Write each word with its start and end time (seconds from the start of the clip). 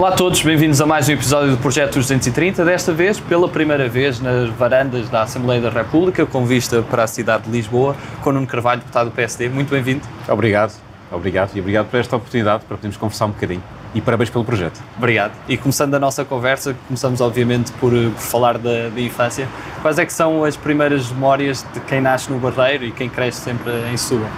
Olá 0.00 0.08
a 0.08 0.12
todos, 0.12 0.40
bem-vindos 0.40 0.80
a 0.80 0.86
mais 0.86 1.10
um 1.10 1.12
episódio 1.12 1.50
do 1.50 1.58
Projeto 1.58 1.96
230, 1.96 2.64
desta 2.64 2.90
vez 2.90 3.20
pela 3.20 3.46
primeira 3.46 3.86
vez 3.86 4.18
nas 4.18 4.48
varandas 4.48 5.10
da 5.10 5.24
Assembleia 5.24 5.60
da 5.60 5.68
República, 5.68 6.24
com 6.24 6.46
vista 6.46 6.80
para 6.80 7.04
a 7.04 7.06
cidade 7.06 7.44
de 7.44 7.50
Lisboa, 7.50 7.94
com 8.22 8.32
Nuno 8.32 8.46
Carvalho, 8.46 8.80
deputado 8.80 9.10
do 9.10 9.12
PSD. 9.14 9.50
Muito 9.50 9.68
bem-vindo. 9.68 10.00
Obrigado, 10.26 10.72
obrigado 11.12 11.54
e 11.54 11.60
obrigado 11.60 11.90
por 11.90 12.00
esta 12.00 12.16
oportunidade 12.16 12.64
para 12.64 12.78
podermos 12.78 12.96
conversar 12.96 13.26
um 13.26 13.32
bocadinho. 13.32 13.62
E 13.94 14.00
parabéns 14.00 14.30
pelo 14.30 14.42
projeto. 14.42 14.80
Obrigado. 14.96 15.32
E 15.46 15.58
começando 15.58 15.94
a 15.94 15.98
nossa 15.98 16.24
conversa, 16.24 16.74
começamos 16.88 17.20
obviamente 17.20 17.70
por, 17.72 17.92
por 17.92 18.22
falar 18.22 18.56
da, 18.56 18.88
da, 18.88 19.00
infância. 19.02 19.46
Quais 19.82 19.98
é 19.98 20.06
que 20.06 20.14
são 20.14 20.44
as 20.44 20.56
primeiras 20.56 21.12
memórias 21.12 21.62
de 21.74 21.80
quem 21.80 22.00
nasce 22.00 22.32
no 22.32 22.38
Barreiro 22.38 22.86
e 22.86 22.90
quem 22.90 23.10
cresce 23.10 23.42
sempre 23.42 23.70
em 23.92 23.98
Setúbal? 23.98 24.30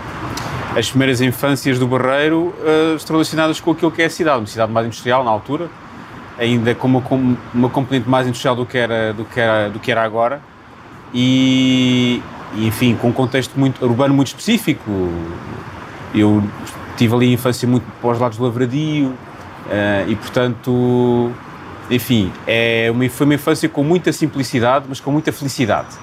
As 0.77 0.89
primeiras 0.89 1.21
infâncias 1.21 1.79
do 1.79 1.87
Barreiro 1.87 2.55
uh, 2.61 2.97
estão 2.97 3.15
relacionadas 3.15 3.61
com 3.61 3.73
aquilo 3.73 3.91
que 3.91 4.01
é 4.01 4.07
a 4.07 4.11
cidade, 4.11 4.39
uma 4.39 4.47
cidade 4.47 4.73
mais 4.73 4.87
industrial 4.87 5.23
na 5.23 5.31
altura, 5.31 5.69
ainda 6.39 6.75
com 6.75 6.87
uma, 6.87 7.03
com 7.03 7.37
uma 7.53 7.69
componente 7.69 8.09
mais 8.09 8.27
industrial 8.27 8.57
do 8.57 8.65
que 8.65 8.79
era, 8.79 9.13
do 9.13 9.25
que 9.25 9.39
era, 9.39 9.69
do 9.69 9.79
que 9.79 9.91
era 9.91 10.03
agora, 10.03 10.41
e, 11.13 12.23
e 12.55 12.67
enfim, 12.67 12.97
com 12.97 13.09
um 13.09 13.13
contexto 13.13 13.59
muito, 13.59 13.85
urbano 13.85 14.15
muito 14.15 14.29
específico. 14.29 14.91
Eu 16.15 16.43
tive 16.97 17.15
ali 17.15 17.31
a 17.31 17.33
infância 17.33 17.69
muito 17.69 17.85
para 18.01 18.11
os 18.11 18.19
lados 18.19 18.39
do 18.39 18.45
Lavradio, 18.45 19.09
uh, 19.09 20.09
e 20.09 20.17
portanto, 20.17 21.31
enfim, 21.91 22.33
é 22.47 22.89
uma, 22.91 23.07
foi 23.11 23.27
uma 23.27 23.35
infância 23.35 23.69
com 23.69 23.85
muita 23.85 24.11
simplicidade, 24.11 24.87
mas 24.89 25.01
com 25.01 25.11
muita 25.11 25.33
felicidade. 25.33 25.97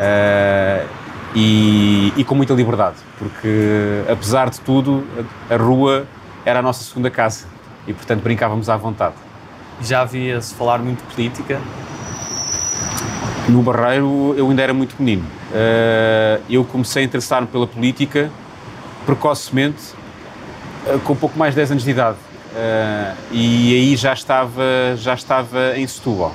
Uh, 0.00 0.99
e, 1.34 2.12
e, 2.16 2.24
com 2.24 2.34
muita 2.34 2.52
liberdade, 2.54 2.96
porque 3.18 4.02
apesar 4.10 4.50
de 4.50 4.60
tudo, 4.60 5.06
a, 5.48 5.54
a, 5.54 5.56
rua 5.56 6.06
era 6.44 6.58
a 6.58 6.62
nossa 6.62 6.82
segunda 6.82 7.10
casa 7.10 7.46
e 7.86 7.92
portanto 7.92 8.22
brincávamos 8.22 8.68
à 8.68 8.76
vontade. 8.76 9.14
Já 9.80 10.02
havia-se 10.02 10.54
falar 10.54 10.78
muito 10.78 10.98
de 11.06 11.14
política? 11.14 11.60
No 13.48 13.62
Barreiro 13.62 14.34
eu 14.36 14.48
ainda 14.48 14.62
era 14.62 14.74
muito 14.74 14.96
menino. 14.98 15.24
Uh, 15.50 16.42
eu 16.48 16.64
comecei 16.64 17.02
a 17.02 17.06
interessar-me 17.06 17.46
pela 17.46 17.66
política 17.66 18.30
precocemente, 19.06 19.94
uh, 20.86 20.98
com 21.00 21.16
pouco 21.16 21.38
mais 21.38 21.54
de 21.54 21.56
10 21.56 21.72
anos 21.72 21.84
de 21.84 21.90
idade. 21.90 22.18
Uh, 22.52 23.16
e 23.32 23.74
aí 23.74 23.96
já 23.96 24.12
estava, 24.12 24.62
já 24.96 25.14
estava 25.14 25.76
em 25.76 25.86
Setúbal. 25.86 26.34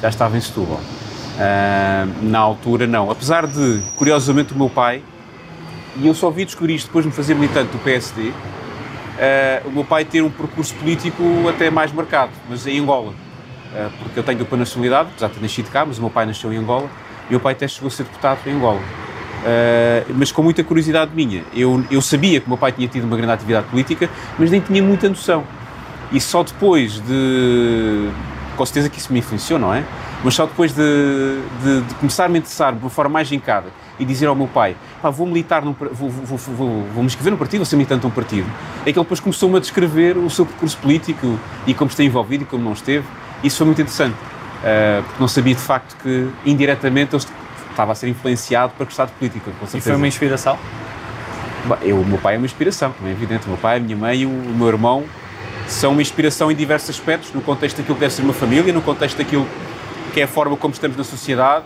Já 0.00 0.08
estava 0.08 0.36
em 0.36 0.40
Setúbal. 0.40 0.80
Uh, 1.32 2.24
na 2.24 2.38
altura, 2.38 2.86
não. 2.86 3.10
Apesar 3.10 3.46
de, 3.46 3.80
curiosamente, 3.96 4.52
o 4.52 4.56
meu 4.56 4.68
pai, 4.68 5.02
e 5.96 6.06
eu 6.06 6.14
só 6.14 6.30
vi 6.30 6.44
descobrir 6.44 6.74
isto 6.74 6.86
depois 6.86 7.04
de 7.04 7.10
me 7.10 7.14
fazer 7.14 7.34
militante 7.34 7.72
do 7.72 7.78
PSD, 7.78 8.28
uh, 8.28 8.34
ah, 9.18 9.62
o 9.64 9.70
meu 9.70 9.84
pai 9.84 10.04
ter 10.04 10.22
um 10.22 10.30
percurso 10.30 10.74
político 10.74 11.22
até 11.48 11.70
mais 11.70 11.92
marcado, 11.92 12.32
mas 12.48 12.66
em 12.66 12.80
Angola. 12.80 13.12
Uh, 13.12 13.90
porque 13.98 14.18
eu 14.18 14.22
tenho 14.22 14.38
dupla 14.38 14.58
nacionalidade, 14.58 15.08
apesar 15.10 15.28
de 15.28 15.34
ter 15.34 15.40
nascido 15.40 15.70
cá, 15.70 15.86
mas 15.86 15.98
o 15.98 16.02
meu 16.02 16.10
pai 16.10 16.26
nasceu 16.26 16.52
em 16.52 16.58
Angola, 16.58 16.90
e 17.24 17.28
o 17.28 17.30
meu 17.32 17.40
pai 17.40 17.54
até 17.54 17.66
chegou 17.66 17.88
a 17.88 17.90
ser 17.90 18.02
deputado 18.04 18.38
em 18.46 18.52
Angola. 18.52 18.80
mas 20.14 20.30
com 20.30 20.42
muita 20.42 20.62
curiosidade 20.62 21.12
minha. 21.14 21.42
Eu, 21.54 21.82
eu 21.90 22.02
sabia 22.02 22.40
que 22.40 22.46
o 22.46 22.50
meu 22.50 22.58
pai 22.58 22.72
tinha 22.72 22.86
tido 22.88 23.04
uma 23.04 23.16
grande 23.16 23.32
atividade 23.32 23.66
política, 23.68 24.10
mas 24.38 24.50
nem 24.50 24.60
tinha 24.60 24.82
muita 24.82 25.08
noção. 25.08 25.44
E 26.12 26.20
só 26.20 26.42
depois 26.42 27.00
de. 27.00 28.10
Com 28.54 28.66
certeza 28.66 28.90
que 28.90 28.98
isso 28.98 29.10
me 29.10 29.20
influenciou, 29.20 29.58
não 29.58 29.72
é? 29.72 29.82
Mas 30.24 30.34
só 30.34 30.46
depois 30.46 30.72
de, 30.72 31.40
de, 31.62 31.80
de 31.80 31.94
começar 31.96 32.26
a 32.26 32.28
me 32.28 32.38
interessar 32.38 32.72
de 32.72 32.80
uma 32.80 32.90
forma 32.90 33.10
mais 33.10 33.26
gincada 33.26 33.66
e 33.98 34.04
dizer 34.04 34.26
ao 34.26 34.34
meu 34.34 34.46
pai, 34.46 34.76
pá, 35.00 35.10
vou 35.10 35.26
militar, 35.26 35.62
num, 35.62 35.72
vou, 35.72 36.08
vou, 36.08 36.38
vou, 36.38 36.56
vou, 36.94 37.02
me 37.02 37.06
inscrever 37.06 37.32
num 37.32 37.36
partido, 37.36 37.58
vou 37.58 37.66
ser 37.66 37.76
militante 37.76 38.04
num 38.04 38.10
partido, 38.10 38.48
é 38.80 38.92
que 38.92 38.98
ele 38.98 39.04
depois 39.04 39.20
começou-me 39.20 39.56
a 39.56 39.60
descrever 39.60 40.16
o 40.16 40.30
seu 40.30 40.46
percurso 40.46 40.76
político 40.78 41.38
e 41.66 41.74
como 41.74 41.90
está 41.90 42.02
envolvido 42.04 42.44
e 42.44 42.46
como 42.46 42.62
não 42.62 42.72
esteve. 42.72 43.04
Isso 43.42 43.58
foi 43.58 43.66
muito 43.66 43.80
interessante, 43.80 44.14
uh, 44.14 45.02
porque 45.02 45.20
não 45.20 45.28
sabia 45.28 45.54
de 45.54 45.60
facto 45.60 45.96
que 46.02 46.30
indiretamente 46.46 47.14
eu 47.14 47.20
estava 47.70 47.92
a 47.92 47.94
ser 47.94 48.08
influenciado 48.08 48.72
para 48.76 48.84
gostar 48.84 49.06
de 49.06 49.12
política. 49.12 49.50
E 49.74 49.80
foi 49.80 49.94
uma 49.94 50.06
inspiração? 50.06 50.56
Eu, 51.80 52.00
o 52.00 52.04
meu 52.04 52.18
pai 52.18 52.34
é 52.34 52.38
uma 52.38 52.46
inspiração, 52.46 52.92
como 52.92 53.08
é 53.08 53.12
evidente. 53.12 53.46
O 53.46 53.48
meu 53.48 53.58
pai, 53.58 53.76
a 53.76 53.80
minha 53.80 53.96
mãe 53.96 54.20
e 54.20 54.26
o, 54.26 54.30
o 54.30 54.54
meu 54.54 54.68
irmão 54.68 55.04
são 55.68 55.92
uma 55.92 56.02
inspiração 56.02 56.50
em 56.50 56.54
diversos 56.54 56.90
aspectos, 56.90 57.32
no 57.32 57.40
contexto 57.40 57.78
daquilo 57.78 57.94
que 57.94 58.00
deve 58.00 58.12
ser 58.12 58.22
uma 58.22 58.32
família, 58.32 58.72
no 58.72 58.82
contexto 58.82 59.16
daquilo 59.16 59.46
que 60.12 60.20
é 60.20 60.24
a 60.24 60.28
forma 60.28 60.56
como 60.56 60.72
estamos 60.72 60.96
na 60.96 61.04
sociedade 61.04 61.64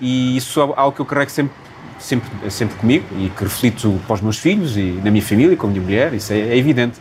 e 0.00 0.36
isso 0.36 0.60
é 0.60 0.62
algo 0.76 0.92
que 0.92 1.00
eu 1.00 1.06
carrego 1.06 1.30
sempre, 1.30 1.54
sempre, 1.98 2.50
sempre 2.50 2.76
comigo 2.76 3.04
e 3.18 3.30
que 3.30 3.44
reflito 3.44 4.00
para 4.06 4.14
os 4.14 4.20
meus 4.20 4.38
filhos 4.38 4.76
e 4.76 5.00
na 5.02 5.10
minha 5.10 5.22
família, 5.22 5.56
com 5.56 5.66
a 5.66 5.70
minha 5.70 5.82
mulher, 5.82 6.14
isso 6.14 6.32
é, 6.32 6.38
é 6.38 6.56
evidente. 6.56 6.98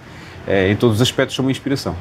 É, 0.47 0.71
em 0.71 0.75
todos 0.75 0.97
os 0.97 1.01
aspectos 1.01 1.35
são 1.35 1.43
uma 1.43 1.51
inspiração. 1.51 1.95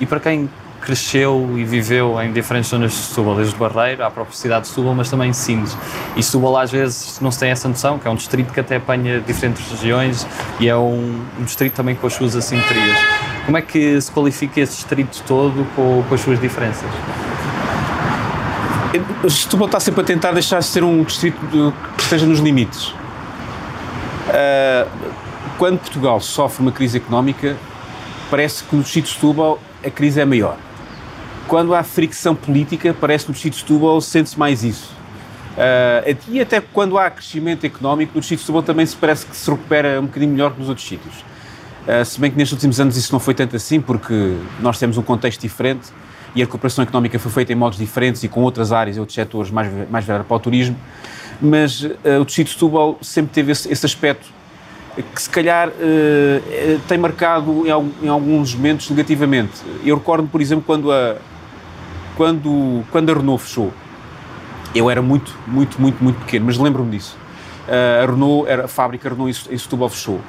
E 0.00 0.06
para 0.06 0.18
quem 0.18 0.48
cresceu 0.82 1.54
e 1.56 1.64
viveu 1.64 2.20
em 2.20 2.32
diferentes 2.32 2.70
zonas 2.70 2.90
de 2.90 2.98
Setúbal, 2.98 3.36
desde 3.36 3.54
Barreiro 3.56 4.04
à 4.04 4.10
própria 4.10 4.36
cidade 4.36 4.62
de 4.62 4.68
Setúbal, 4.68 4.94
mas 4.94 5.08
também 5.08 5.30
em 5.30 5.32
Sines. 5.32 5.76
E 6.16 6.22
Setúbal 6.22 6.58
às 6.58 6.70
vezes 6.70 7.20
não 7.20 7.30
se 7.30 7.38
tem 7.38 7.50
essa 7.50 7.68
noção, 7.68 7.98
que 7.98 8.06
é 8.06 8.10
um 8.10 8.16
distrito 8.16 8.52
que 8.52 8.60
até 8.60 8.76
apanha 8.76 9.20
diferentes 9.20 9.64
regiões 9.70 10.26
e 10.58 10.68
é 10.68 10.76
um, 10.76 11.24
um 11.38 11.44
distrito 11.44 11.74
também 11.74 11.94
com 11.94 12.06
as 12.06 12.14
suas 12.14 12.34
assimetrias. 12.34 12.98
Como 13.44 13.56
é 13.56 13.62
que 13.62 14.00
se 14.00 14.10
qualifica 14.10 14.60
esse 14.60 14.76
distrito 14.76 15.22
todo 15.26 15.64
com, 15.74 16.02
com 16.08 16.14
as 16.14 16.20
suas 16.20 16.40
diferenças? 16.40 16.90
Setúbal 19.30 19.66
está 19.66 19.80
sempre 19.80 20.02
a 20.02 20.04
tentar 20.04 20.32
deixar 20.32 20.58
de 20.58 20.66
ser 20.66 20.84
um 20.84 21.02
distrito 21.02 21.38
que 21.96 22.02
esteja 22.02 22.26
nos 22.26 22.40
limites. 22.40 22.88
Uh, 24.28 24.86
quando 25.56 25.78
Portugal 25.78 26.20
sofre 26.20 26.62
uma 26.62 26.72
crise 26.72 26.98
económica, 26.98 27.56
parece 28.30 28.64
que 28.64 28.76
no 28.76 28.82
distrito 28.82 29.06
de 29.06 29.14
Setúbal 29.14 29.58
a 29.82 29.90
crise 29.90 30.20
é 30.20 30.24
maior. 30.26 30.58
Quando 31.48 31.74
há 31.74 31.82
fricção 31.82 32.34
política, 32.34 32.94
parece 32.98 33.24
que 33.24 33.30
no 33.30 33.34
distrito 33.34 33.54
de 33.54 33.60
Setúbal 33.60 34.00
sente-se 34.00 34.38
mais 34.38 34.62
isso. 34.62 34.94
Uh, 35.52 36.16
e 36.28 36.40
até 36.40 36.60
quando 36.60 36.98
há 36.98 37.10
crescimento 37.10 37.64
económico, 37.64 38.12
no 38.14 38.20
distrito 38.20 38.40
de 38.40 38.44
Setúbal 38.44 38.62
também 38.62 38.84
se 38.84 38.96
parece 38.96 39.24
que 39.24 39.34
se 39.34 39.50
recupera 39.50 40.00
um 40.00 40.06
bocadinho 40.06 40.32
melhor 40.32 40.52
que 40.52 40.60
nos 40.60 40.68
outros 40.68 40.86
sítios. 40.86 41.14
Uh, 41.86 42.04
se 42.04 42.20
bem 42.20 42.30
que 42.30 42.36
nestes 42.36 42.52
últimos 42.52 42.78
anos 42.78 42.96
isso 42.96 43.10
não 43.10 43.20
foi 43.20 43.32
tanto 43.32 43.56
assim, 43.56 43.80
porque 43.80 44.36
nós 44.60 44.78
temos 44.78 44.98
um 44.98 45.02
contexto 45.02 45.40
diferente 45.40 45.90
e 46.34 46.42
a 46.42 46.44
recuperação 46.44 46.82
económica 46.82 47.18
foi 47.18 47.30
feita 47.30 47.52
em 47.52 47.56
modos 47.56 47.78
diferentes 47.78 48.22
e 48.24 48.28
com 48.28 48.42
outras 48.42 48.72
áreas 48.72 48.96
e 48.96 49.00
outros 49.00 49.14
setores 49.14 49.50
mais, 49.50 49.90
mais 49.90 50.04
para 50.04 50.24
o 50.28 50.40
turismo, 50.40 50.76
mas 51.40 51.82
uh, 51.82 52.20
o 52.20 52.24
Distrito 52.24 52.48
de 52.48 52.54
Setúbal 52.54 52.98
sempre 53.02 53.32
teve 53.32 53.52
esse, 53.52 53.70
esse 53.70 53.84
aspecto 53.84 54.26
que 55.14 55.22
se 55.22 55.30
calhar 55.30 55.68
uh, 55.68 56.80
tem 56.86 56.98
marcado 56.98 57.66
em, 57.66 58.06
em, 58.06 58.08
alguns 58.08 58.54
momentos 58.54 58.90
negativamente. 58.90 59.52
Eu 59.84 59.96
recordo, 59.96 60.28
por 60.28 60.40
exemplo, 60.40 60.64
quando 60.66 60.92
a, 60.92 61.16
quando, 62.16 62.84
quando 62.90 63.10
a 63.10 63.14
Renault 63.14 63.42
fechou, 63.42 63.72
eu 64.74 64.90
era 64.90 65.02
muito, 65.02 65.36
muito, 65.46 65.80
muito, 65.80 66.02
muito 66.02 66.20
pequeno, 66.20 66.46
mas 66.46 66.58
lembro-me 66.58 66.90
disso. 66.90 67.16
Uh, 67.66 68.04
a 68.04 68.10
Renault, 68.10 68.50
era, 68.50 68.64
a 68.64 68.68
fábrica 68.68 69.08
Renault 69.08 69.48
em 69.50 69.58
Setúbal 69.58 69.88
fechou. 69.88 70.20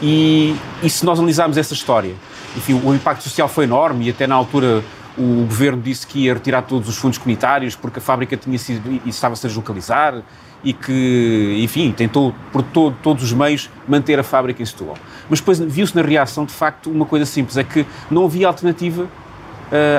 E, 0.00 0.56
e 0.82 0.90
se 0.90 1.04
nós 1.04 1.18
analisarmos 1.18 1.56
essa 1.56 1.74
história, 1.74 2.14
enfim, 2.56 2.80
o 2.84 2.94
impacto 2.94 3.22
social 3.22 3.48
foi 3.48 3.64
enorme 3.64 4.06
e 4.06 4.10
até 4.10 4.26
na 4.26 4.34
altura 4.34 4.82
o 5.16 5.44
governo 5.46 5.82
disse 5.82 6.06
que 6.06 6.20
ia 6.20 6.34
retirar 6.34 6.62
todos 6.62 6.88
os 6.88 6.96
fundos 6.96 7.18
comunitários 7.18 7.76
porque 7.76 7.98
a 7.98 8.02
fábrica 8.02 8.36
tinha 8.36 8.58
sido 8.58 9.00
e 9.04 9.08
estava 9.08 9.34
a 9.34 9.36
se 9.36 9.46
deslocalizar 9.46 10.22
e 10.64 10.72
que, 10.72 11.58
enfim, 11.62 11.92
tentou 11.92 12.34
por 12.52 12.62
todo, 12.62 12.96
todos 13.02 13.22
os 13.24 13.32
meios 13.32 13.68
manter 13.86 14.18
a 14.18 14.22
fábrica 14.22 14.62
em 14.62 14.66
Setúbal. 14.66 14.96
Mas 15.28 15.40
depois 15.40 15.58
viu-se 15.58 15.94
na 15.94 16.02
reação, 16.02 16.44
de 16.44 16.52
facto, 16.52 16.90
uma 16.90 17.04
coisa 17.04 17.26
simples, 17.26 17.56
é 17.56 17.64
que 17.64 17.84
não 18.10 18.24
havia 18.24 18.46
alternativa 18.46 19.02
uh, 19.02 19.08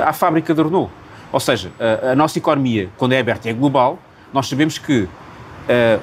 à 0.08 0.12
fábrica 0.12 0.54
da 0.54 0.62
Renault. 0.62 0.90
Ou 1.30 1.40
seja, 1.40 1.68
uh, 1.68 2.12
a 2.12 2.16
nossa 2.16 2.38
economia, 2.38 2.88
quando 2.96 3.12
é 3.12 3.20
aberta 3.20 3.48
e 3.48 3.50
é 3.50 3.54
global, 3.54 3.98
nós 4.32 4.48
sabemos 4.48 4.78
que 4.78 5.02
uh, 5.02 5.08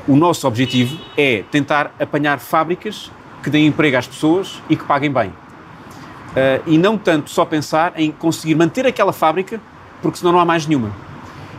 o 0.07 0.15
nosso 0.15 0.47
objetivo 0.47 0.97
é 1.17 1.43
tentar 1.51 1.93
apanhar 1.99 2.39
fábricas 2.39 3.11
que 3.41 3.49
deem 3.49 3.65
emprego 3.67 3.97
às 3.97 4.07
pessoas 4.07 4.61
e 4.69 4.75
que 4.75 4.83
paguem 4.83 5.11
bem. 5.11 5.33
Uh, 6.31 6.63
e 6.65 6.77
não 6.77 6.97
tanto 6.97 7.29
só 7.29 7.43
pensar 7.43 7.93
em 7.97 8.09
conseguir 8.09 8.55
manter 8.55 8.87
aquela 8.87 9.11
fábrica, 9.11 9.59
porque 10.01 10.17
senão 10.17 10.31
não 10.31 10.39
há 10.39 10.45
mais 10.45 10.65
nenhuma. 10.65 10.91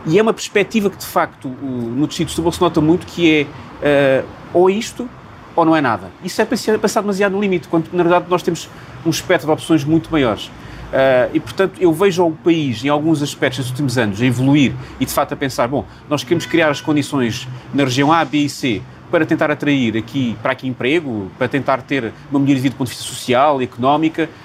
E 0.05 0.17
é 0.17 0.21
uma 0.21 0.33
perspectiva 0.33 0.89
que, 0.89 0.97
de 0.97 1.05
facto, 1.05 1.47
o, 1.47 1.65
no 1.95 2.07
de 2.07 2.15
Setúbal 2.15 2.51
se 2.51 2.59
nota 2.59 2.81
muito, 2.81 3.05
que 3.05 3.47
é 3.81 4.23
uh, 4.23 4.27
ou 4.53 4.69
isto 4.69 5.07
ou 5.55 5.63
não 5.63 5.75
é 5.75 5.81
nada. 5.81 6.09
Isso 6.23 6.41
é 6.41 6.45
pensar 6.45 7.01
demasiado 7.01 7.33
no 7.33 7.39
limite, 7.39 7.67
quando 7.67 7.87
na 7.93 8.01
verdade 8.01 8.25
nós 8.27 8.41
temos 8.41 8.67
um 9.05 9.09
espectro 9.11 9.45
de 9.47 9.53
opções 9.53 9.83
muito 9.83 10.11
maiores. 10.11 10.47
Uh, 10.47 11.29
e, 11.33 11.39
portanto, 11.39 11.73
eu 11.79 11.93
vejo 11.93 12.25
o 12.25 12.31
país, 12.31 12.83
em 12.83 12.89
alguns 12.89 13.21
aspectos 13.21 13.59
nos 13.59 13.69
últimos 13.69 13.97
anos, 13.97 14.21
a 14.21 14.25
evoluir 14.25 14.73
e, 14.99 15.05
de 15.05 15.13
facto, 15.13 15.33
a 15.33 15.35
pensar, 15.35 15.67
bom, 15.67 15.85
nós 16.09 16.23
queremos 16.23 16.47
criar 16.47 16.69
as 16.69 16.81
condições 16.81 17.47
na 17.73 17.83
região 17.83 18.11
A, 18.11 18.25
B 18.25 18.39
e 18.39 18.49
C 18.49 18.81
para 19.11 19.25
tentar 19.25 19.51
atrair 19.51 19.95
aqui, 19.95 20.35
para 20.41 20.53
aqui 20.53 20.67
emprego, 20.67 21.31
para 21.37 21.47
tentar 21.47 21.83
ter 21.83 22.11
uma 22.31 22.39
melhoria 22.39 22.55
de 22.55 22.61
vida 22.61 22.75
do 22.75 22.77
ponto 22.79 22.87
de 22.87 22.95
vista 22.95 23.07
social, 23.07 23.61
económica, 23.61 24.27
Uh, 24.27 24.42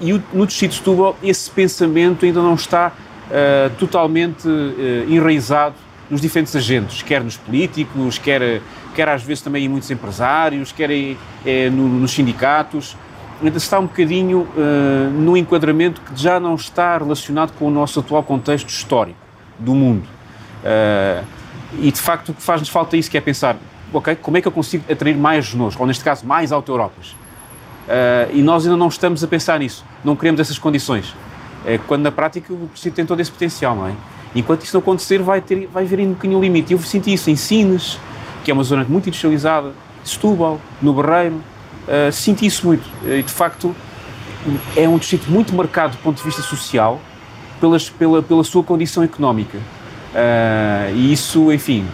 e 0.00 0.12
o, 0.12 0.22
no 0.32 0.46
Distrito 0.46 0.72
de 0.72 0.78
Setúbal 0.78 1.16
esse 1.22 1.50
pensamento 1.50 2.24
ainda 2.24 2.40
não 2.40 2.54
está 2.54 2.92
uh, 3.30 3.70
totalmente 3.76 4.48
uh, 4.48 5.10
enraizado 5.10 5.74
nos 6.10 6.20
diferentes 6.20 6.54
agentes, 6.56 7.02
quer 7.02 7.22
nos 7.22 7.36
políticos, 7.36 8.18
quer, 8.18 8.60
quer 8.94 9.08
às 9.08 9.22
vezes 9.22 9.42
também 9.42 9.64
em 9.64 9.68
muitos 9.68 9.90
empresários, 9.90 10.72
quer 10.72 10.90
em, 10.90 11.16
no, 11.70 11.88
nos 11.88 12.10
sindicatos. 12.10 12.96
ainda 13.40 13.58
está 13.58 13.78
um 13.78 13.86
bocadinho 13.86 14.40
uh, 14.40 15.10
no 15.12 15.36
enquadramento 15.36 16.00
que 16.00 16.20
já 16.20 16.40
não 16.40 16.56
está 16.56 16.98
relacionado 16.98 17.52
com 17.52 17.66
o 17.66 17.70
nosso 17.70 18.00
atual 18.00 18.24
contexto 18.24 18.68
histórico 18.68 19.18
do 19.58 19.74
mundo. 19.74 20.06
Uh, 20.64 21.24
e 21.78 21.92
de 21.92 22.00
facto 22.00 22.30
o 22.30 22.34
que 22.34 22.42
faz-nos 22.42 22.68
falta 22.68 22.96
é 22.96 22.98
isso, 22.98 23.08
que 23.08 23.16
é 23.16 23.20
pensar, 23.20 23.56
ok, 23.92 24.16
como 24.16 24.36
é 24.36 24.40
que 24.40 24.48
eu 24.48 24.52
consigo 24.52 24.90
atrair 24.90 25.16
mais 25.16 25.44
genôs, 25.44 25.78
ou 25.78 25.86
neste 25.86 26.02
caso 26.02 26.26
mais 26.26 26.50
auto-Europas? 26.50 27.14
Uh, 27.90 28.30
e 28.32 28.40
nós 28.40 28.64
ainda 28.64 28.76
não 28.76 28.86
estamos 28.86 29.24
a 29.24 29.26
pensar 29.26 29.58
nisso, 29.58 29.84
não 30.04 30.14
queremos 30.14 30.40
essas 30.40 30.56
condições. 30.58 31.12
É 31.66 31.76
quando 31.76 32.02
na 32.02 32.12
prática 32.12 32.52
o 32.52 32.70
Distrito 32.72 32.94
tem 32.94 33.04
todo 33.04 33.18
esse 33.18 33.30
potencial, 33.30 33.74
não 33.74 33.88
é? 33.88 33.92
Enquanto 34.32 34.64
isso 34.64 34.74
não 34.74 34.80
acontecer, 34.80 35.20
vai, 35.20 35.40
ter, 35.40 35.66
vai 35.66 35.84
haver 35.84 35.98
um 35.98 36.10
bocadinho 36.10 36.40
limite. 36.40 36.72
Eu 36.72 36.78
senti 36.78 37.12
isso 37.12 37.28
em 37.30 37.34
Sines, 37.34 37.98
que 38.44 38.50
é 38.50 38.54
uma 38.54 38.62
zona 38.62 38.86
muito 38.88 39.08
industrializada, 39.08 39.72
Setúbal, 40.04 40.60
no 40.80 40.94
Barreiro, 40.94 41.34
uh, 41.34 42.12
senti 42.12 42.46
isso 42.46 42.64
muito. 42.64 42.88
E 43.04 43.24
de 43.24 43.32
facto 43.32 43.74
é 44.76 44.88
um 44.88 44.96
distrito 44.96 45.28
muito 45.28 45.52
marcado 45.52 45.96
do 45.96 46.02
ponto 46.02 46.16
de 46.16 46.22
vista 46.22 46.42
social 46.42 47.00
pelas, 47.60 47.90
pela, 47.90 48.22
pela 48.22 48.44
sua 48.44 48.62
condição 48.62 49.02
económica. 49.02 49.58
Uh, 49.58 50.94
e 50.94 51.12
isso, 51.12 51.52
enfim, 51.52 51.84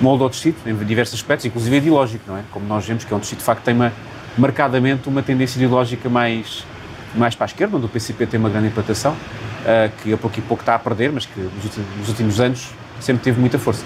molda 0.00 0.24
o 0.24 0.30
distrito 0.30 0.66
em 0.66 0.74
diversos 0.74 1.20
aspectos, 1.20 1.44
inclusive 1.44 1.76
ideológico, 1.76 2.24
não 2.26 2.38
é? 2.38 2.42
Como 2.50 2.66
nós 2.66 2.86
vemos 2.86 3.04
que 3.04 3.12
é 3.12 3.16
um 3.16 3.20
distrito 3.20 3.40
de 3.40 3.44
facto 3.44 3.62
tem 3.62 3.74
uma, 3.74 3.92
marcadamente 4.36 5.08
uma 5.08 5.22
tendência 5.22 5.58
ideológica 5.58 6.08
mais, 6.08 6.64
mais 7.14 7.34
para 7.34 7.44
a 7.44 7.48
esquerda, 7.48 7.76
onde 7.76 7.86
o 7.86 7.88
PCP 7.88 8.26
tem 8.26 8.40
uma 8.40 8.48
grande 8.48 8.68
implantação, 8.68 9.12
uh, 9.12 10.02
que 10.02 10.12
a 10.12 10.16
pouco 10.16 10.38
e 10.38 10.42
pouco 10.42 10.62
está 10.62 10.74
a 10.74 10.78
perder, 10.78 11.12
mas 11.12 11.26
que 11.26 11.40
nos 11.40 11.64
últimos, 11.64 11.96
nos 11.98 12.08
últimos 12.08 12.40
anos 12.40 12.70
sempre 13.00 13.22
teve 13.22 13.40
muita 13.40 13.58
força. 13.58 13.84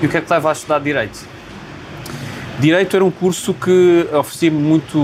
E 0.00 0.06
o 0.06 0.08
que 0.08 0.16
é 0.16 0.20
que 0.20 0.32
leva 0.32 0.50
a 0.50 0.52
estudar 0.52 0.78
Direito? 0.78 1.26
Direito 2.58 2.96
era 2.96 3.04
um 3.04 3.10
curso 3.10 3.52
que 3.52 4.08
oferecia 4.12 4.50
muito 4.50 4.98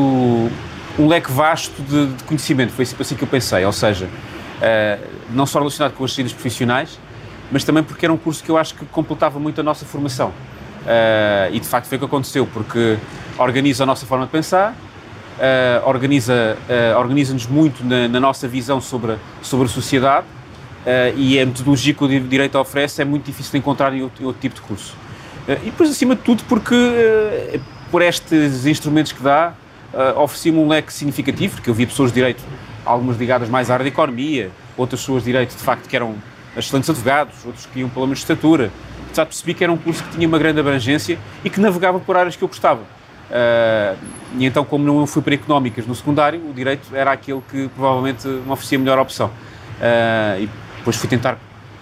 um 0.99 1.09
leque 1.09 1.31
vasto 1.31 1.83
de, 1.83 2.07
de 2.07 2.25
conhecimento, 2.25 2.73
foi 2.73 2.85
assim 2.85 3.15
que 3.15 3.23
eu 3.23 3.29
pensei, 3.29 3.65
ou 3.65 3.73
seja, 3.73 4.07
uh, 4.07 5.07
não 5.31 5.47
só 5.47 5.59
relacionado 5.59 5.93
com 5.95 6.05
as 6.05 6.13
saídas 6.13 6.33
profissionais, 6.33 6.99
mas 7.51 7.65
também 7.65 7.83
porque 7.83 8.07
era 8.07 8.13
um 8.13 8.17
curso 8.17 8.43
que 8.43 8.51
eu 8.51 8.57
acho 8.57 8.75
que 8.75 8.85
completava 8.87 9.39
muito 9.39 9.61
a 9.61 9.65
nossa 9.65 9.85
formação. 9.85 10.33
Uh, 10.83 11.55
e 11.55 11.61
de 11.61 11.67
facto 11.67 11.87
foi 11.87 11.97
o 11.97 11.99
que 12.01 12.05
aconteceu, 12.05 12.47
porque 12.47 12.99
organiza 13.39 13.85
a 13.85 13.87
nossa 13.87 14.05
forma 14.05 14.27
de 14.27 14.33
pensar, 14.33 14.73
uh, 14.73 15.89
organiza, 15.89 16.57
uh, 16.69 16.99
organiza-nos 16.99 17.47
muito 17.47 17.85
na, 17.85 18.09
na, 18.09 18.19
nossa 18.19 18.49
visão 18.49 18.81
sobre 18.81 19.17
sobre 19.41 19.67
a 19.67 19.69
sociedade 19.69 20.27
e 21.17 21.39
a 21.39 21.47
metodologia 21.47 21.95
que 21.95 22.03
o 22.03 22.09
Direito 22.09 22.59
oferece 22.59 23.01
é 23.01 23.05
muito 23.05 23.25
difícil 23.25 23.53
de 23.53 23.59
encontrar 23.59 23.95
em 23.95 24.03
outro, 24.03 24.21
em 24.21 24.27
outro 24.27 24.41
tipo 24.41 24.57
de 24.57 24.61
curso. 24.63 24.97
e 25.47 25.67
depois, 25.67 25.89
acima 25.89 26.17
de 26.17 26.23
tudo, 26.23 26.43
porque 26.49 26.75
por 27.89 28.03
estes 28.03 28.67
instrumentos 28.67 29.13
que 29.13 29.23
dá, 29.23 29.55
oferecia-me 30.17 30.59
um 30.59 30.67
leque 30.67 30.93
significativo, 30.93 31.55
porque 31.55 31.71
eu 31.71 31.75
via 31.75 31.87
pessoas 31.87 32.11
de 32.11 32.17
Direito, 32.17 32.43
algumas 32.85 33.17
ligadas 33.17 33.49
mais 33.49 33.71
à 33.71 33.75
área 33.75 33.85
da 33.85 33.91
economia, 33.91 34.51
outras 34.77 35.01
pessoas 35.03 35.23
de 35.23 35.31
Direito, 35.31 35.51
de 35.57 35.63
facto, 35.63 35.89
que 35.89 35.95
eram 35.95 36.17
excelentes 36.57 36.91
advogados, 36.91 37.35
outros 37.45 37.67
que 37.67 37.79
iam 37.79 37.89
pela 37.89 38.07
magistratura. 38.07 38.71
Já 39.13 39.27
percebi 39.27 39.55
que 39.55 39.63
era 39.63 39.73
um 39.73 39.77
curso 39.77 40.03
que 40.03 40.11
tinha 40.11 40.27
uma 40.27 40.39
grande 40.39 40.61
abrangência 40.61 41.19
e 41.45 41.51
que 41.51 41.61
navegava 41.61 42.01
por 42.01 42.17
áreas 42.17 42.37
que 42.37 42.43
eu 42.43 42.49
gostava. 42.49 42.81
Uh, 43.33 43.97
e 44.39 44.45
então, 44.45 44.63
como 44.63 44.85
não 44.85 45.07
fui 45.07 45.23
para 45.23 45.35
económicas 45.35 45.87
no 45.87 45.95
secundário, 45.95 46.41
o 46.49 46.53
direito 46.53 46.95
era 46.95 47.13
aquele 47.13 47.41
que 47.51 47.69
provavelmente 47.69 48.29
me 48.29 48.51
oferecia 48.51 48.77
a 48.77 48.81
melhor 48.81 48.99
opção. 48.99 49.29
Uh, 49.29 50.43
e 50.43 50.51
depois 50.77 50.97
fui 50.97 51.09
tentar 51.09 51.39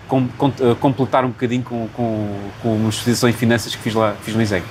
com, 0.07 0.29
com, 0.29 0.47
uh, 0.47 0.77
completar 0.79 1.25
um 1.25 1.29
bocadinho 1.29 1.63
com, 1.63 1.89
com, 1.89 2.37
com 2.63 2.77
uma 2.77 2.89
especialização 2.89 3.29
em 3.29 3.33
finanças 3.33 3.75
que 3.75 3.83
fiz 3.83 3.95
lá, 3.95 4.15
fiz 4.23 4.35
no 4.35 4.43
ISEG. 4.43 4.65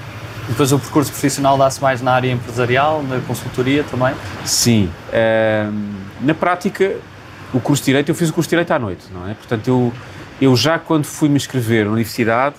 Depois 0.47 0.71
o 0.71 0.79
percurso 0.79 1.11
profissional 1.11 1.57
dá-se 1.57 1.81
mais 1.81 2.01
na 2.01 2.13
área 2.13 2.31
empresarial, 2.31 3.03
na 3.03 3.19
consultoria 3.19 3.83
também? 3.83 4.15
Sim. 4.43 4.89
na 6.21 6.33
prática, 6.33 6.95
o 7.53 7.59
curso 7.59 7.83
de 7.83 7.87
Direito, 7.87 8.09
eu 8.09 8.15
fiz 8.15 8.29
o 8.29 8.33
curso 8.33 8.47
de 8.47 8.51
Direito 8.51 8.71
à 8.71 8.79
noite, 8.79 9.05
não 9.13 9.29
é? 9.29 9.35
Portanto, 9.35 9.67
eu, 9.67 9.93
eu 10.41 10.55
já 10.55 10.79
quando 10.79 11.05
fui 11.05 11.27
me 11.27 11.35
inscrever 11.35 11.85
na 11.85 11.91
universidade, 11.91 12.55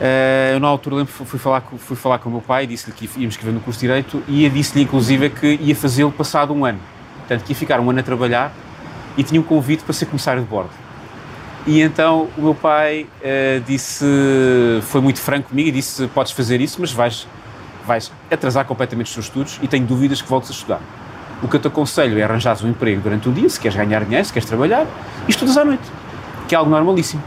uh, 0.00 0.54
eu 0.54 0.60
na 0.60 0.68
altura 0.68 0.96
lembro, 0.96 1.12
fui 1.12 1.38
falar, 1.38 1.60
fui 1.60 1.96
falar 1.96 2.18
com 2.18 2.28
o 2.28 2.32
meu 2.32 2.40
pai, 2.40 2.66
disse-lhe 2.66 2.92
que 2.94 3.04
ia 3.04 3.10
me 3.18 3.26
inscrever 3.26 3.54
no 3.54 3.60
curso 3.60 3.80
de 3.80 3.86
Direito 3.86 4.22
e 4.28 4.48
disse-lhe 4.48 4.84
inclusive 4.84 5.30
que 5.30 5.58
ia 5.60 5.74
fazê-lo 5.74 6.12
passado 6.12 6.52
um 6.52 6.64
ano. 6.64 6.80
Portanto, 7.18 7.44
que 7.44 7.52
ia 7.52 7.56
ficar 7.56 7.80
um 7.80 7.90
ano 7.90 8.00
a 8.00 8.02
trabalhar 8.02 8.52
e 9.16 9.24
tinha 9.24 9.40
um 9.40 9.44
convite 9.44 9.82
para 9.82 9.92
ser 9.92 10.06
comissário 10.06 10.42
de 10.42 10.48
bordo. 10.48 10.70
E 11.66 11.80
então 11.80 12.28
o 12.36 12.42
meu 12.42 12.54
pai 12.54 13.06
uh, 13.20 13.60
disse, 13.66 14.04
foi 14.82 15.00
muito 15.00 15.20
franco 15.20 15.50
comigo 15.50 15.68
e 15.68 15.72
disse: 15.72 16.06
Podes 16.08 16.32
fazer 16.32 16.60
isso, 16.60 16.80
mas 16.80 16.92
vais, 16.92 17.26
vais 17.86 18.10
atrasar 18.30 18.64
completamente 18.64 19.06
os 19.06 19.14
teus 19.14 19.26
estudos 19.26 19.60
e 19.62 19.68
tenho 19.68 19.86
dúvidas 19.86 20.20
que 20.20 20.28
voltes 20.28 20.50
a 20.50 20.52
estudar. 20.52 20.80
O 21.42 21.48
que 21.48 21.56
eu 21.56 21.60
te 21.60 21.66
aconselho 21.66 22.18
é 22.18 22.22
arranjares 22.22 22.62
um 22.62 22.68
emprego 22.68 23.00
durante 23.00 23.28
o 23.28 23.32
dia, 23.32 23.48
se 23.48 23.58
queres 23.58 23.76
ganhar 23.76 24.04
dinheiro, 24.04 24.24
se 24.24 24.32
queres 24.32 24.48
trabalhar, 24.48 24.86
e 25.26 25.30
estudas 25.30 25.56
à 25.56 25.64
noite, 25.64 25.82
é 26.54 26.58
algo 26.58 26.70
normalíssimo. 26.70 27.22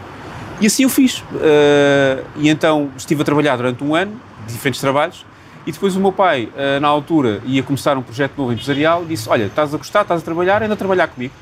E 0.62 0.68
assim 0.68 0.83
eu 0.83 0.89
fiz. 0.89 1.19
Uh, 1.19 2.25
e 2.38 2.50
então 2.50 2.89
estive 2.98 3.22
a 3.22 3.25
trabalhar 3.25 3.57
durante 3.57 3.83
um 3.83 3.94
ano, 3.94 4.19
diferentes 4.48 4.80
trabalhos, 4.80 5.25
e 5.66 5.72
depois 5.72 5.95
o 5.95 6.00
meu 6.00 6.12
pai, 6.12 6.50
uh, 6.56 6.80
na 6.80 6.88
altura, 6.88 7.42
ia 7.45 7.63
começar 7.63 7.98
um 7.98 8.01
projeto 8.01 8.33
novo 8.38 8.54
empresarial 8.54 9.04
disse: 9.04 9.27
Olha, 9.27 9.45
estás 9.45 9.74
a 9.74 9.77
gostar, 9.77 10.04
estás 10.04 10.22
a 10.22 10.24
trabalhar, 10.24 10.62
anda 10.62 10.74
a 10.74 10.77
trabalhar 10.77 11.07
comigo, 11.07 11.33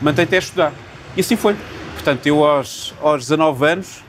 mantém-te 0.00 0.36
a 0.36 0.38
estudar. 0.38 0.72
E 1.16 1.20
assim 1.20 1.36
foi. 1.36 1.56
Portanto, 1.94 2.26
eu 2.26 2.44
aos, 2.44 2.94
aos 3.00 3.22
19 3.22 3.64
anos, 3.64 4.02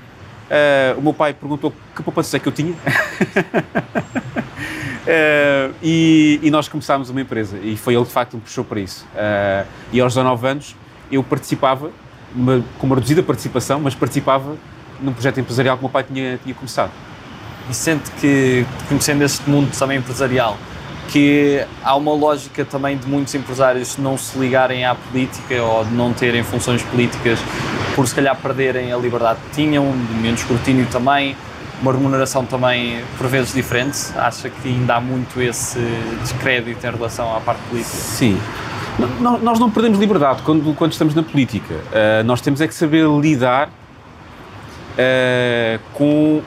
uh, 0.50 0.98
o 0.98 1.02
meu 1.02 1.14
pai 1.14 1.34
perguntou 1.34 1.74
que 1.96 2.04
poupança 2.04 2.38
é 2.38 2.40
que 2.40 2.48
eu 2.48 2.52
tinha. 2.52 2.72
Uh, 2.72 2.76
e, 5.84 6.40
e, 6.42 6.52
nós 6.52 6.68
começámos 6.68 7.10
uma 7.10 7.22
empresa 7.22 7.58
e 7.58 7.76
foi 7.76 7.96
ele 7.96 8.06
de 8.06 8.12
facto 8.12 8.32
que 8.32 8.38
me 8.38 8.42
puxou 8.42 8.64
para 8.64 8.80
isso. 8.80 9.06
Uh, 9.14 9.68
e 9.92 10.00
aos 10.00 10.14
19 10.14 10.48
anos 10.48 10.76
eu 11.12 11.24
participava, 11.24 11.92
uma, 12.36 12.64
com 12.80 12.88
uma 12.88 12.96
reduzida 12.96 13.24
participação, 13.24 13.80
mas 13.80 13.96
participava 13.96 14.56
num 15.02 15.14
projeto 15.14 15.40
empresarial 15.40 15.78
que 15.78 15.84
o 15.84 15.86
meu 15.86 15.92
pai 15.92 16.04
tinha, 16.04 16.40
tinha 16.42 16.56
começado. 16.56 16.92
E 17.70 17.74
sente 17.74 18.12
que, 18.12 18.66
conhecendo 18.88 19.24
este 19.24 19.50
mundo 19.50 19.72
também 19.78 19.98
empresarial, 19.98 20.58
que 21.10 21.64
há 21.84 21.96
uma 21.96 22.14
lógica 22.14 22.66
também 22.66 22.98
de 22.98 23.08
muitos 23.08 23.34
empresários 23.36 23.98
não 23.98 24.18
se 24.18 24.38
ligarem 24.38 24.86
à 24.86 24.96
política 24.96 25.62
ou 25.62 25.86
de 25.86 25.94
não 25.94 26.14
terem 26.14 26.44
funções 26.44 26.82
políticas 26.84 27.40
por 27.96 28.08
se 28.08 28.16
calhar 28.16 28.36
perderem 28.36 28.92
a 28.92 28.98
liberdade 28.98 29.40
que 29.46 29.56
tinham, 29.56 29.92
menos 30.22 30.42
escrutínio 30.42 30.88
também, 30.88 31.36
uma 31.82 31.92
remuneração 31.92 32.46
também 32.46 33.04
por 33.18 33.28
vezes 33.28 33.54
diferente? 33.54 33.98
Acha 34.16 34.50
que 34.50 34.68
ainda 34.68 34.96
há 34.96 35.02
muito 35.02 35.42
esse 35.42 35.80
descrédito 36.22 36.86
em 36.86 36.92
relação 36.92 37.36
à 37.36 37.40
parte 37.40 37.62
política? 37.70 37.96
Sim. 37.96 38.40
Nós 39.20 39.60
não 39.60 39.72
perdemos 39.72 40.00
liberdade 40.00 40.44
quando, 40.44 40.76
quando 40.76 40.92
estamos 40.92 41.16
na 41.16 41.24
política. 41.24 41.74
Uh, 41.74 42.24
nós 42.26 42.42
temos 42.42 42.62
é 42.62 42.68
que 42.68 42.76
saber 42.76 43.08
lidar 43.08 43.68
uh, 43.68 43.72
com, 45.94 46.38
uh, 46.38 46.44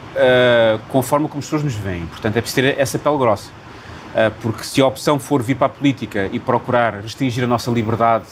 com 0.89 1.01
a 1.01 1.03
forma 1.03 1.29
como 1.29 1.41
as 1.41 1.47
pessoas 1.47 1.65
nos 1.65 1.75
veem. 1.75 2.07
Portanto, 2.07 2.37
é 2.37 2.41
preciso 2.41 2.63
ter 2.63 2.79
essa 2.79 2.99
pele 2.99 3.19
grossa. 3.19 3.51
porque 4.41 4.63
se 4.63 4.81
a 4.81 4.87
opção 4.87 5.19
for 5.19 5.43
vir 5.43 5.57
para 5.57 5.67
a 5.67 5.71
política 5.71 6.31
e 6.33 6.39
procurar 6.39 7.01
restringir 7.01 7.43
a 7.43 7.47
nossa 7.47 7.71
liberdade 7.71 8.25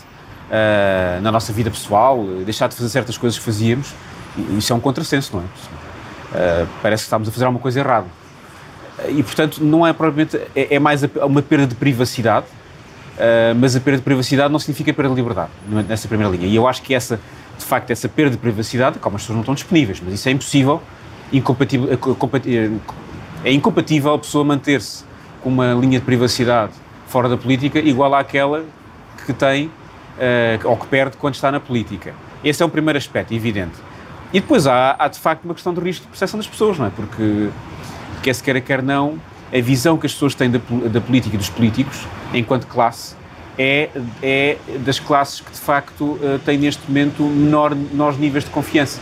na 1.23 1.33
nossa 1.33 1.53
vida 1.53 1.71
pessoal, 1.71 2.23
deixar 2.45 2.69
de 2.69 2.77
fazer 2.77 2.89
certas 2.89 3.19
coisas 3.19 3.39
que 3.39 3.45
fazíamos, 3.45 3.93
isso 4.57 4.73
é 4.73 4.77
um 4.77 4.81
contrassenso, 4.81 5.37
não 5.37 5.43
é? 5.43 6.67
Parece 6.81 7.03
que 7.03 7.07
estamos 7.07 7.29
a 7.29 7.33
fazer 7.33 7.45
alguma 7.45 7.61
coisa 7.61 7.81
errada. 7.81 8.07
E, 9.09 9.23
portanto, 9.23 9.63
não 9.63 9.87
é 9.87 9.93
propriamente. 9.93 10.37
É, 10.55 10.77
é 10.77 10.79
mais 10.79 11.03
uma 11.03 11.43
perda 11.43 11.67
de 11.67 11.75
privacidade, 11.75 12.47
uh, 13.17 13.55
mas 13.59 13.77
a 13.77 13.81
perda 13.81 13.99
de 13.99 14.05
privacidade 14.05 14.53
não 14.53 14.59
significa 14.59 14.93
perda 14.93 15.11
de 15.11 15.17
liberdade, 15.17 15.51
nessa 15.89 16.09
primeira 16.09 16.33
linha. 16.33 16.47
E 16.47 16.55
eu 16.55 16.67
acho 16.67 16.83
que 16.83 16.95
essa, 16.95 17.19
de 17.59 17.65
facto, 17.65 17.91
essa 17.91 18.09
perda 18.09 18.33
de 18.33 18.39
privacidade, 18.39 18.99
como 18.99 19.17
as 19.17 19.23
pessoas 19.23 19.37
não 19.37 19.43
estão 19.43 19.55
disponíveis, 19.55 20.01
mas 20.05 20.15
isso 20.15 20.29
é 20.29 20.33
impossível, 20.33 20.83
incompatível, 21.33 21.89
é 23.45 23.53
incompatível 23.53 24.15
a 24.15 24.19
pessoa 24.19 24.45
manter-se 24.45 25.05
com 25.43 25.51
uma 25.51 25.75
linha 25.75 25.99
de 25.99 26.05
privacidade 26.05 26.73
fora 27.07 27.29
da 27.29 27.37
política 27.37 27.79
igual 27.79 28.15
àquela 28.15 28.65
que 29.27 29.33
tem 29.33 29.67
uh, 29.67 30.69
ou 30.69 30.77
que 30.77 30.87
perde 30.87 31.17
quando 31.17 31.35
está 31.35 31.53
na 31.53 31.61
política. 31.61 32.15
Esse 32.43 32.63
é 32.63 32.67
o 32.67 32.69
primeiro 32.69 32.99
aspecto, 32.99 33.33
evidente. 33.33 33.75
E 34.33 34.41
depois 34.41 34.67
há, 34.67 34.97
há, 34.99 35.09
de 35.09 35.19
facto 35.19 35.45
uma 35.45 35.55
questão 35.55 35.73
de 35.73 35.81
risco 35.81 36.03
de 36.03 36.09
percepção 36.09 36.39
das 36.39 36.47
pessoas, 36.47 36.79
não 36.79 36.87
é? 36.87 36.91
Porque, 36.91 37.51
quer 38.23 38.35
se 38.35 38.43
queira, 38.43 38.61
quer 38.61 38.83
não, 38.83 39.19
a 39.55 39.61
visão 39.61 39.97
que 39.97 40.07
as 40.07 40.13
pessoas 40.13 40.35
têm 40.35 40.51
da, 40.51 40.59
da 40.91 41.01
política 41.01 41.37
e 41.37 41.39
dos 41.39 41.49
políticos, 41.49 42.01
enquanto 42.33 42.67
classe, 42.67 43.15
é, 43.57 43.89
é 44.21 44.57
das 44.85 44.99
classes 44.99 45.41
que 45.41 45.53
de 45.53 45.59
facto 45.59 46.19
eh, 46.21 46.41
têm 46.45 46.59
neste 46.59 46.83
momento 46.89 47.23
menor, 47.23 47.73
menores 47.73 48.19
níveis 48.19 48.45
de 48.45 48.51
confiança. 48.51 49.01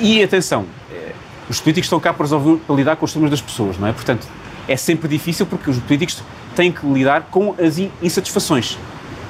E 0.00 0.20
atenção, 0.20 0.66
eh, 0.90 1.12
os 1.48 1.60
políticos 1.60 1.86
estão 1.86 2.00
cá 2.00 2.12
para 2.12 2.24
resolver, 2.24 2.60
para 2.66 2.74
lidar 2.74 2.96
com 2.96 3.04
os 3.04 3.12
problemas 3.12 3.30
das 3.30 3.40
pessoas, 3.40 3.78
não 3.78 3.86
é? 3.86 3.92
Portanto, 3.92 4.26
é 4.66 4.76
sempre 4.76 5.08
difícil 5.08 5.46
porque 5.46 5.70
os 5.70 5.78
políticos 5.78 6.20
têm 6.56 6.72
que 6.72 6.84
lidar 6.84 7.28
com 7.30 7.54
as 7.60 7.78
insatisfações. 8.02 8.76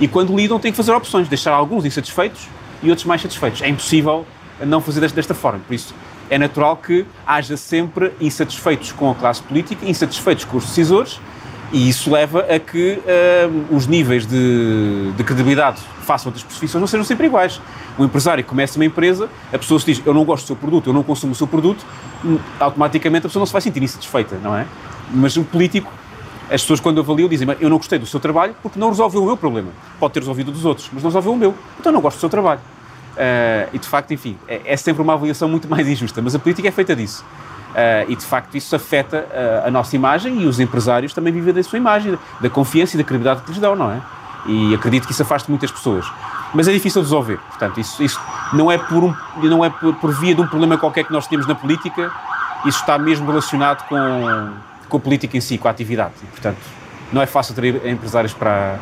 E 0.00 0.08
quando 0.08 0.34
lidam, 0.34 0.58
têm 0.58 0.72
que 0.72 0.76
fazer 0.76 0.92
opções, 0.92 1.28
deixar 1.28 1.52
alguns 1.52 1.84
insatisfeitos 1.84 2.48
e 2.82 2.88
outros 2.88 3.06
mais 3.06 3.20
satisfeitos. 3.20 3.60
É 3.60 3.68
impossível 3.68 4.26
não 4.64 4.80
fazer 4.80 5.00
desta, 5.00 5.16
desta 5.16 5.34
forma. 5.34 5.60
Por 5.66 5.74
isso, 5.74 5.94
é 6.32 6.38
natural 6.38 6.78
que 6.78 7.04
haja 7.26 7.58
sempre 7.58 8.10
insatisfeitos 8.18 8.90
com 8.90 9.10
a 9.10 9.14
classe 9.14 9.42
política, 9.42 9.84
insatisfeitos 9.84 10.46
com 10.46 10.56
os 10.56 10.64
decisores 10.64 11.20
E 11.70 11.90
isso 11.90 12.10
leva 12.10 12.40
a 12.40 12.58
que 12.58 12.98
uh, 12.98 13.74
os 13.76 13.86
níveis 13.86 14.26
de, 14.26 15.12
de 15.14 15.24
credibilidade 15.24 15.80
face 16.00 16.26
a 16.26 16.28
outras 16.28 16.42
profissões 16.42 16.80
não 16.80 16.86
sejam 16.86 17.04
sempre 17.04 17.26
iguais. 17.26 17.60
O 17.98 18.04
empresário 18.04 18.42
começa 18.44 18.78
uma 18.78 18.84
empresa, 18.86 19.28
a 19.52 19.58
pessoa 19.58 19.78
se 19.78 19.86
diz 19.86 20.02
eu 20.06 20.14
não 20.14 20.24
gosto 20.24 20.44
do 20.44 20.46
seu 20.46 20.56
produto, 20.56 20.88
eu 20.88 20.94
não 20.94 21.02
consumo 21.02 21.32
o 21.32 21.34
seu 21.34 21.46
produto, 21.46 21.84
hum, 22.24 22.38
automaticamente 22.58 23.26
a 23.26 23.28
pessoa 23.28 23.40
não 23.40 23.46
se 23.46 23.52
vai 23.52 23.60
sentir 23.60 23.82
insatisfeita, 23.82 24.38
não 24.42 24.56
é? 24.56 24.66
Mas 25.10 25.36
o 25.36 25.44
político, 25.44 25.92
as 26.50 26.62
pessoas 26.62 26.80
quando 26.80 26.98
avaliam 27.00 27.28
dizem 27.28 27.46
eu 27.60 27.68
não 27.68 27.76
gostei 27.76 27.98
do 27.98 28.06
seu 28.06 28.20
trabalho 28.20 28.54
porque 28.62 28.78
não 28.78 28.88
resolveu 28.88 29.22
o 29.22 29.26
meu 29.26 29.36
problema. 29.36 29.68
Pode 30.00 30.14
ter 30.14 30.20
resolvido 30.20 30.50
dos 30.50 30.64
outros, 30.64 30.88
mas 30.92 31.02
não 31.02 31.10
resolveu 31.10 31.32
o 31.32 31.36
meu. 31.36 31.54
Então 31.78 31.92
não 31.92 32.00
gosto 32.00 32.16
do 32.16 32.20
seu 32.20 32.30
trabalho. 32.30 32.60
Uh, 33.12 33.68
e 33.72 33.78
de 33.78 33.86
facto, 33.86 34.12
enfim, 34.12 34.38
é, 34.48 34.60
é 34.64 34.76
sempre 34.76 35.02
uma 35.02 35.12
avaliação 35.12 35.48
muito 35.48 35.68
mais 35.68 35.86
injusta, 35.86 36.22
mas 36.22 36.34
a 36.34 36.38
política 36.38 36.68
é 36.68 36.70
feita 36.70 36.96
disso. 36.96 37.24
Uh, 37.72 38.10
e 38.10 38.16
de 38.16 38.24
facto 38.24 38.54
isso 38.54 38.76
afeta 38.76 39.26
uh, 39.30 39.66
a 39.66 39.70
nossa 39.70 39.96
imagem 39.96 40.42
e 40.42 40.46
os 40.46 40.60
empresários 40.60 41.14
também 41.14 41.32
vivem 41.32 41.54
da 41.54 41.62
sua 41.62 41.78
imagem, 41.78 42.18
da 42.40 42.50
confiança 42.50 42.96
e 42.96 42.98
da 42.98 43.04
credibilidade 43.04 43.42
que 43.42 43.50
lhes 43.50 43.60
dão, 43.60 43.74
não 43.74 43.90
é? 43.90 44.00
E 44.46 44.74
acredito 44.74 45.06
que 45.06 45.12
isso 45.12 45.22
afaste 45.22 45.50
muitas 45.50 45.70
pessoas. 45.70 46.06
Mas 46.52 46.68
é 46.68 46.72
difícil 46.72 47.00
resolver, 47.00 47.38
portanto, 47.48 47.80
isso, 47.80 48.02
isso 48.02 48.20
não 48.52 48.70
é, 48.70 48.76
por, 48.76 49.02
um, 49.04 49.14
não 49.36 49.64
é 49.64 49.70
por, 49.70 49.94
por, 49.94 50.12
via 50.12 50.34
de 50.34 50.40
um 50.42 50.46
problema 50.46 50.76
qualquer 50.76 51.04
que 51.04 51.12
nós 51.12 51.26
temos 51.26 51.46
na 51.46 51.54
política, 51.54 52.12
isso 52.66 52.80
está 52.80 52.98
mesmo 52.98 53.26
relacionado 53.26 53.86
com, 53.88 54.52
com 54.88 54.96
a 54.98 55.00
política 55.00 55.34
em 55.36 55.40
si, 55.40 55.56
com 55.56 55.68
a 55.68 55.70
atividade. 55.70 56.12
E, 56.22 56.26
portanto, 56.26 56.58
não 57.10 57.22
é 57.22 57.26
fácil 57.26 57.54
ter 57.54 57.86
empresários 57.86 58.34
para, 58.34 58.78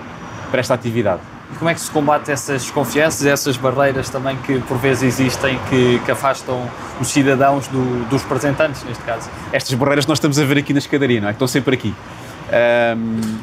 para 0.50 0.58
esta 0.58 0.74
atividade. 0.74 1.20
Como 1.58 1.68
é 1.68 1.74
que 1.74 1.80
se 1.80 1.90
combate 1.90 2.30
essas 2.30 2.62
desconfianças, 2.62 3.26
essas 3.26 3.56
barreiras 3.56 4.08
também 4.08 4.36
que 4.38 4.58
por 4.60 4.78
vezes 4.78 5.02
existem, 5.02 5.58
que, 5.68 6.00
que 6.04 6.10
afastam 6.10 6.68
os 7.00 7.08
cidadãos 7.08 7.66
do, 7.68 8.08
dos 8.08 8.22
representantes, 8.22 8.82
neste 8.84 9.02
caso? 9.04 9.28
Estas 9.52 9.74
barreiras 9.74 10.06
nós 10.06 10.18
estamos 10.18 10.38
a 10.38 10.44
ver 10.44 10.58
aqui 10.58 10.72
na 10.72 10.78
escadaria, 10.78 11.20
não 11.20 11.28
é? 11.28 11.32
Estão 11.32 11.46
sempre 11.46 11.74
aqui. 11.74 11.94
Um, 12.96 13.38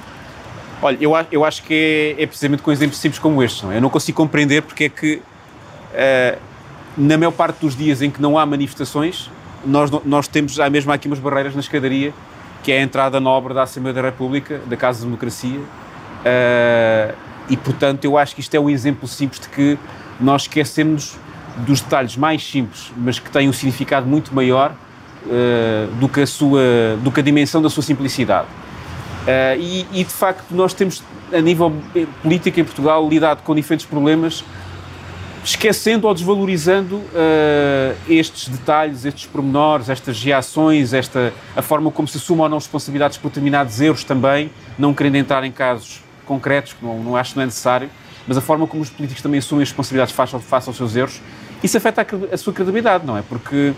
olha, 0.82 0.98
eu, 1.00 1.12
eu 1.32 1.46
acho 1.46 1.64
que 1.64 2.16
é, 2.18 2.24
é, 2.24 2.28
precisamente 2.28 2.64
com 2.64 2.72
exemplos 2.72 2.98
simples 3.00 3.20
como 3.20 3.44
estes. 3.44 3.64
Não 3.64 3.72
é? 3.72 3.78
Eu 3.78 3.82
não 3.82 3.90
consigo 3.90 4.16
compreender 4.18 4.62
porque 4.62 4.86
é 4.86 4.90
que, 4.90 5.16
uh, 5.16 6.40
na 6.98 7.18
maior 7.18 7.32
parte 7.32 7.60
dos 7.60 7.76
dias 7.76 8.02
em 8.02 8.10
que 8.10 8.22
não 8.22 8.38
há 8.38 8.46
manifestações, 8.46 9.30
nós, 9.66 9.92
nós 10.06 10.28
temos 10.28 10.60
há 10.60 10.70
mesmo 10.70 10.92
aqui 10.92 11.08
umas 11.08 11.20
barreiras 11.20 11.54
na 11.54 11.62
escadaria, 11.62 12.14
que 12.64 12.72
é 12.72 12.80
a 12.80 12.82
entrada 12.82 13.20
nobre 13.20 13.54
da 13.54 13.64
Assembleia 13.64 13.94
da 13.94 14.02
República, 14.02 14.60
da 14.66 14.76
Casa 14.76 15.00
da 15.00 15.06
Democracia. 15.06 15.60
Uh, 15.60 17.27
e, 17.50 17.56
portanto, 17.56 18.06
eu 18.06 18.18
acho 18.18 18.36
que 18.36 18.42
isto 18.42 18.54
é 18.56 18.60
um 18.60 18.70
exemplo 18.70 19.08
simples 19.08 19.40
de 19.40 19.50
que 19.50 19.78
nós 20.20 20.44
esquecemos 20.44 21.16
dos 21.58 21.82
detalhes 21.82 22.16
mais 22.18 22.46
simples, 22.46 22.92
mas 22.96 23.20
que 23.20 23.32
têm 23.32 23.50
um 23.50 23.54
significado 23.54 24.06
muito 24.06 24.34
maior 24.34 24.76
uh, 25.26 25.96
do, 25.96 26.08
que 26.08 26.22
a 26.22 26.28
sua, 26.28 26.62
do 27.02 27.12
que 27.12 27.20
a 27.20 27.24
dimensão 27.24 27.62
da 27.62 27.70
sua 27.70 27.84
simplicidade. 27.84 28.48
Uh, 28.48 29.60
e, 29.60 29.88
e, 29.92 30.04
de 30.04 30.14
facto, 30.14 30.52
nós 30.52 30.74
temos, 30.74 31.02
a 31.34 31.42
nível 31.42 31.74
político 32.22 32.60
em 32.60 32.64
Portugal, 32.64 33.08
lidado 33.08 33.42
com 33.44 33.56
diferentes 33.56 33.86
problemas, 33.86 34.44
esquecendo 35.44 36.08
ou 36.08 36.14
desvalorizando 36.14 36.98
uh, 36.98 37.96
estes 38.10 38.50
detalhes, 38.50 39.06
estes 39.06 39.26
pormenores, 39.26 39.90
estas 39.90 40.22
reações, 40.22 40.94
esta, 40.94 41.34
a 41.56 41.62
forma 41.62 41.90
como 41.90 42.08
se 42.08 42.18
assumam 42.18 42.44
ou 42.44 42.50
não 42.50 42.58
responsabilidades 42.58 43.18
por 43.18 43.30
determinados 43.30 43.80
erros 43.80 44.04
também, 44.04 44.52
não 44.78 44.94
querendo 44.94 45.16
entrar 45.16 45.44
em 45.44 45.52
casos 45.52 46.07
concretos, 46.28 46.74
que 46.74 46.86
não, 46.86 47.02
não 47.02 47.16
acho 47.16 47.32
que 47.32 47.38
não 47.38 47.44
é 47.44 47.46
necessário, 47.46 47.90
mas 48.28 48.38
a 48.38 48.42
forma 48.42 48.68
como 48.68 48.84
os 48.84 48.90
políticos 48.90 49.24
também 49.24 49.40
assumem 49.40 49.64
as 49.64 49.70
responsabilidades 49.70 50.14
face, 50.14 50.38
face 50.40 50.70
aos 50.70 50.78
seus 50.78 50.96
erros, 50.96 51.22
isso 51.64 51.78
afeta 51.78 52.02
a, 52.02 52.36
a, 52.36 52.38
sua 52.38 52.54
credibilidade, 52.54 53.06
não 53.06 53.18
é? 53.18 53.24
Porque 53.28 53.74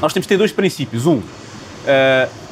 nós 0.00 0.12
temos 0.12 0.24
de 0.24 0.28
ter 0.28 0.36
dois 0.36 0.52
princípios. 0.52 1.06
Um, 1.06 1.16
uh, 1.16 1.22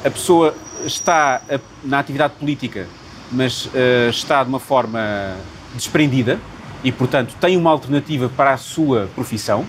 a 0.03 0.09
pessoa 0.09 0.55
está 0.85 1.41
na 1.83 1.99
atividade 1.99 2.33
política, 2.39 2.87
mas 3.31 3.67
uh, 3.67 4.09
está 4.09 4.43
de 4.43 4.49
uma 4.49 4.59
forma 4.59 5.35
desprendida 5.73 6.39
e, 6.83 6.91
portanto, 6.91 7.35
tem 7.39 7.55
uma 7.55 7.69
alternativa 7.69 8.29
para 8.29 8.53
a 8.53 8.57
sua 8.57 9.09
profissão. 9.15 9.65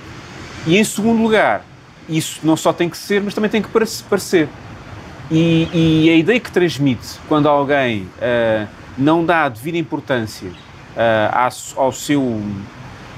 E, 0.67 0.77
em 0.77 0.85
segundo 0.85 1.23
lugar, 1.23 1.65
isso 2.09 2.41
não 2.43 2.57
só 2.57 2.73
tem 2.73 2.89
que 2.89 2.97
ser, 2.97 3.23
mas 3.23 3.35
também 3.35 3.51
tem 3.51 3.63
que 3.63 3.69
parecer. 3.69 4.49
E, 5.31 5.69
e 5.73 6.11
a 6.11 6.15
ideia 6.15 6.39
que 6.39 6.51
transmite 6.51 7.19
quando 7.29 7.49
alguém 7.49 8.03
uh, 8.03 8.69
não 8.97 9.25
dá 9.25 9.45
a 9.45 9.49
devida 9.49 9.79
importância 9.79 10.49
uh, 10.49 11.77
ao 11.77 11.93
seu, 11.93 12.43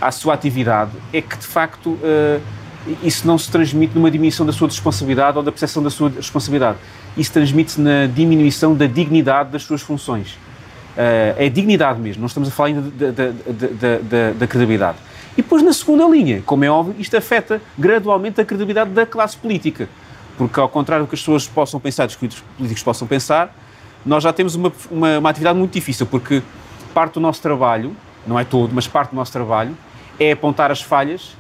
à 0.01 0.11
sua 0.11 0.35
atividade, 0.35 0.93
é 1.13 1.21
que 1.21 1.37
de 1.37 1.47
facto 1.47 1.91
uh, 1.91 2.41
isso 3.03 3.27
não 3.27 3.39
se 3.39 3.51
transmite 3.51 3.95
numa 3.95 4.11
diminuição 4.11 4.45
da 4.45 4.53
sua 4.53 4.69
responsabilidade 4.69 5.37
ou 5.37 5.43
da 5.43 5.53
percepção 5.53 5.83
da 5.83 5.91
sua 5.91 6.09
responsabilidade. 6.11 6.79
Isso 7.17 7.33
transmite-se 7.33 7.81
na 7.81 8.07
diminuição 8.07 8.75
da 8.75 8.87
dignidade 8.87 9.51
das 9.51 9.63
suas 9.63 9.83
funções. 9.83 10.33
Uh, 10.33 11.35
é 11.37 11.49
dignidade 11.49 12.01
mesmo, 12.01 12.21
não 12.21 12.27
estamos 12.27 12.49
a 12.49 12.53
falar 12.53 12.69
ainda 12.71 12.81
da, 12.81 13.11
da, 13.11 13.31
da, 14.03 14.33
da, 14.33 14.47
credibilidade. 14.47 14.99
E 15.37 15.43
depois, 15.43 15.63
na 15.63 15.73
segunda 15.73 16.05
linha, 16.09 16.43
como 16.45 16.65
é 16.65 16.71
óbvio, 16.71 16.97
isto 16.99 17.17
afeta 17.17 17.63
gradualmente 17.79 18.41
a 18.41 18.45
credibilidade 18.45 18.91
da 18.91 19.07
classe 19.07 19.37
política. 19.37 19.89
Porque, 20.37 20.59
ao 20.59 20.69
contrário 20.69 21.05
do 21.05 21.09
que 21.09 21.15
as 21.15 21.21
pessoas 21.21 21.47
possam 21.47 21.79
pensar, 21.79 22.09
os 22.09 22.17
políticos 22.17 22.83
possam 22.83 23.07
pensar, 23.07 23.55
nós 24.05 24.23
já 24.23 24.33
temos 24.33 24.55
uma, 24.55 24.73
uma, 24.91 25.19
uma 25.19 25.31
atividade 25.31 25.59
muito 25.59 25.73
difícil, 25.73 26.07
porque 26.07 26.43
parte 26.95 27.15
do 27.15 27.21
nosso 27.21 27.41
trabalho, 27.43 27.95
não 28.27 28.39
é 28.39 28.45
todo, 28.45 28.75
mas 28.75 28.87
parte 28.87 29.11
do 29.11 29.17
nosso 29.17 29.33
trabalho, 29.33 29.77
é 30.19 30.33
apontar 30.33 30.71
as 30.71 30.83
falhas 30.83 31.37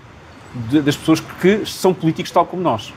de, 0.54 0.80
das 0.80 0.96
pessoas 0.96 1.20
que 1.20 1.64
são 1.66 1.92
políticos 1.92 2.30
tal 2.30 2.46
como 2.46 2.62
nós. 2.62 2.92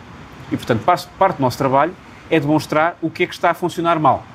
E, 0.52 0.58
portanto, 0.58 0.84
parte, 0.84 1.08
parte 1.18 1.38
do 1.38 1.42
nosso 1.42 1.58
trabalho 1.58 1.96
é 2.30 2.40
demonstrar 2.40 2.98
o 3.02 3.10
que 3.10 3.24
é 3.24 3.28
que 3.28 3.34
está 3.34 3.52
a 3.52 3.54
funcionar 3.54 4.00
mal. 4.00 4.26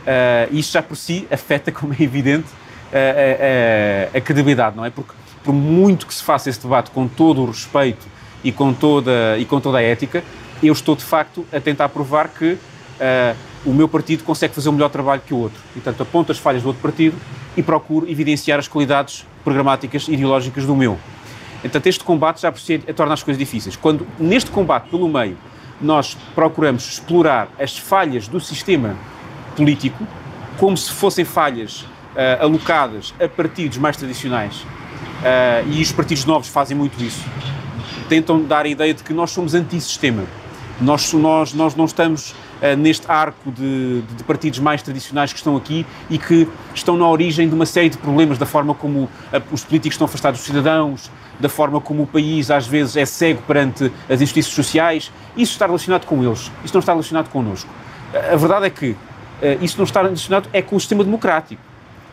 Uh, 0.00 0.54
isso 0.54 0.72
já 0.72 0.82
por 0.82 0.96
si 0.96 1.26
afeta, 1.30 1.70
como 1.72 1.92
é 1.92 2.02
evidente, 2.02 2.48
a, 2.92 4.14
a, 4.14 4.18
a, 4.18 4.20
credibilidade, 4.20 4.76
não 4.76 4.84
é? 4.84 4.90
Porque 4.90 5.12
por 5.44 5.52
muito 5.52 6.06
que 6.06 6.14
se 6.14 6.22
faça 6.22 6.50
esse 6.50 6.60
debate 6.60 6.90
com 6.90 7.06
todo 7.06 7.42
o 7.42 7.46
respeito 7.46 8.06
e 8.42 8.50
com 8.50 8.72
toda, 8.72 9.38
e 9.38 9.44
com 9.44 9.60
toda 9.60 9.78
a 9.78 9.82
ética, 9.82 10.24
eu 10.62 10.72
estou 10.72 10.96
de 10.96 11.04
facto 11.04 11.46
a 11.52 11.60
tentar 11.60 11.88
provar 11.88 12.28
que 12.28 12.58
o 13.64 13.72
meu 13.72 13.88
partido 13.88 14.24
consegue 14.24 14.54
fazer 14.54 14.68
um 14.68 14.72
melhor 14.72 14.90
trabalho 14.90 15.22
que 15.24 15.34
o 15.34 15.38
outro. 15.38 15.60
E, 15.70 15.80
portanto, 15.80 16.02
aponto 16.02 16.32
as 16.32 16.38
falhas 16.38 16.62
do 16.62 16.68
outro 16.68 16.82
partido 16.82 17.16
e 17.56 17.62
procuro 17.62 18.08
evidenciar 18.08 18.58
as 18.58 18.68
qualidades 18.68 19.26
programáticas 19.44 20.08
e 20.08 20.12
ideológicas 20.12 20.64
do 20.64 20.74
meu. 20.74 20.98
Então, 21.62 21.80
este 21.84 22.02
combate 22.02 22.40
já 22.40 22.52
si 22.54 22.78
torna 22.78 23.14
as 23.14 23.22
coisas 23.22 23.38
difíceis. 23.38 23.76
Quando, 23.76 24.06
neste 24.18 24.50
combate 24.50 24.88
pelo 24.88 25.08
meio, 25.08 25.36
nós 25.80 26.16
procuramos 26.34 26.86
explorar 26.88 27.48
as 27.58 27.76
falhas 27.76 28.28
do 28.28 28.40
sistema 28.40 28.96
político 29.56 30.06
como 30.58 30.76
se 30.76 30.90
fossem 30.90 31.24
falhas 31.24 31.80
uh, 31.80 32.42
alocadas 32.42 33.14
a 33.20 33.28
partidos 33.28 33.78
mais 33.78 33.96
tradicionais, 33.96 34.56
uh, 34.56 35.70
e 35.70 35.80
os 35.80 35.92
partidos 35.92 36.24
novos 36.24 36.48
fazem 36.48 36.76
muito 36.76 37.02
isso, 37.02 37.24
tentam 38.08 38.42
dar 38.42 38.66
a 38.66 38.68
ideia 38.68 38.92
de 38.92 39.02
que 39.02 39.12
nós 39.12 39.30
somos 39.30 39.54
antissistema. 39.54 40.24
Nós, 40.80 41.12
nós, 41.12 41.52
nós 41.52 41.74
não 41.74 41.84
estamos 41.84 42.34
neste 42.76 43.10
arco 43.10 43.50
de, 43.50 44.02
de, 44.02 44.24
partidos 44.24 44.58
mais 44.58 44.82
tradicionais 44.82 45.32
que 45.32 45.38
estão 45.38 45.56
aqui 45.56 45.86
e 46.08 46.18
que 46.18 46.46
estão 46.74 46.96
na 46.96 47.08
origem 47.08 47.48
de 47.48 47.54
uma 47.54 47.66
série 47.66 47.88
de 47.88 47.98
problemas, 47.98 48.38
da 48.38 48.46
forma 48.46 48.74
como 48.74 49.04
uh, 49.04 49.10
os 49.50 49.64
políticos 49.64 49.94
estão 49.94 50.04
afastados 50.04 50.40
dos 50.40 50.46
cidadãos, 50.46 51.10
da 51.38 51.48
forma 51.48 51.80
como 51.80 52.02
o 52.02 52.06
país 52.06 52.50
às 52.50 52.66
vezes 52.66 52.96
é 52.96 53.06
cego 53.06 53.42
perante 53.46 53.90
as 54.08 54.20
injustiças 54.20 54.52
sociais. 54.52 55.10
Isso 55.36 55.52
está 55.52 55.66
relacionado 55.66 56.04
com 56.04 56.22
eles, 56.22 56.50
isso 56.64 56.74
não 56.74 56.80
está 56.80 56.92
relacionado 56.92 57.28
connosco. 57.30 57.70
Uh, 58.12 58.34
a 58.34 58.36
verdade 58.36 58.66
é 58.66 58.70
que 58.70 58.96
isso 59.62 59.78
não 59.78 59.84
está 59.84 60.02
relacionado 60.02 60.50
é 60.52 60.60
com 60.60 60.76
o 60.76 60.80
sistema 60.80 61.02
democrático. 61.02 61.62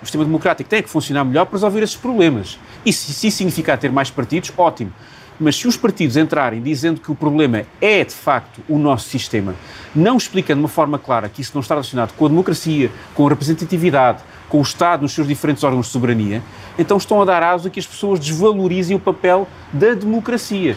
O 0.02 0.06
sistema 0.06 0.24
democrático 0.24 0.70
tem 0.70 0.82
que 0.82 0.90
funcionar 0.90 1.26
melhor 1.26 1.46
para 1.46 1.56
resolver 1.56 1.82
esses 1.82 1.96
problemas. 1.96 2.58
E 2.86 2.94
se 2.94 3.28
isso 3.28 3.38
significar 3.38 3.78
ter 3.78 3.92
mais 3.92 4.10
partidos, 4.10 4.52
ótimo. 4.58 4.94
Mas 5.40 5.56
se 5.56 5.68
os 5.68 5.78
partidos 5.78 6.18
entrarem 6.18 6.62
dizendo 6.62 7.00
que 7.00 7.12
o 7.12 7.16
problema 7.16 7.64
é 7.80 8.04
de 8.04 8.14
facto 8.14 8.62
o 8.68 8.80
nosso 8.80 9.08
sistema, 9.08 9.54
não 9.96 10.18
explicando 10.18 10.60
de 10.60 10.64
uma 10.64 10.70
forma 10.70 10.98
clara 10.98 11.30
que 11.30 11.42
isso 11.42 11.52
não 11.54 11.62
está 11.62 11.76
relacionado 11.76 12.14
com 12.14 12.26
a 12.26 12.30
democracia, 12.30 12.90
com 13.14 13.26
a 13.26 13.30
representatividade, 13.30 14.24
com 14.50 14.60
o 14.60 14.62
Estado 14.62 15.02
nos 15.02 15.14
seus 15.14 15.28
diferentes 15.28 15.64
órgãos 15.64 15.88
de 15.88 15.92
soberania, 15.92 16.42
então 16.78 16.98
estão 16.98 17.22
a 17.22 17.26
dar 17.26 17.44
aso 17.44 17.68
a 17.68 17.72
que 17.72 17.80
as 17.80 17.86
pessoas 17.86 18.20
desvalorizem 18.20 18.96
o 18.96 19.00
papel 19.00 19.48
da 19.72 19.94
democracia. 19.94 20.76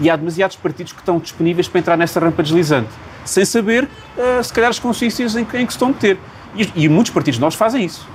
E 0.00 0.08
há 0.08 0.16
demasiados 0.16 0.56
partidos 0.56 0.92
que 0.92 1.00
estão 1.00 1.18
disponíveis 1.18 1.68
para 1.68 1.80
entrar 1.80 1.96
nessa 1.96 2.20
rampa 2.20 2.42
deslizante, 2.42 2.90
sem 3.24 3.44
saber, 3.44 3.84
uh, 3.84 4.42
se 4.42 4.52
calhar, 4.52 4.70
as 4.70 4.78
consciências 4.78 5.34
em, 5.36 5.40
em, 5.40 5.44
que 5.44 5.56
se 5.72 5.76
estão 5.76 5.88
a 5.88 5.90
meter. 5.90 6.18
E, 6.54 6.84
e 6.84 6.88
muitos 6.88 7.12
partidos 7.12 7.38
nós 7.38 7.54
fazem 7.54 7.84
isso, 7.84 8.06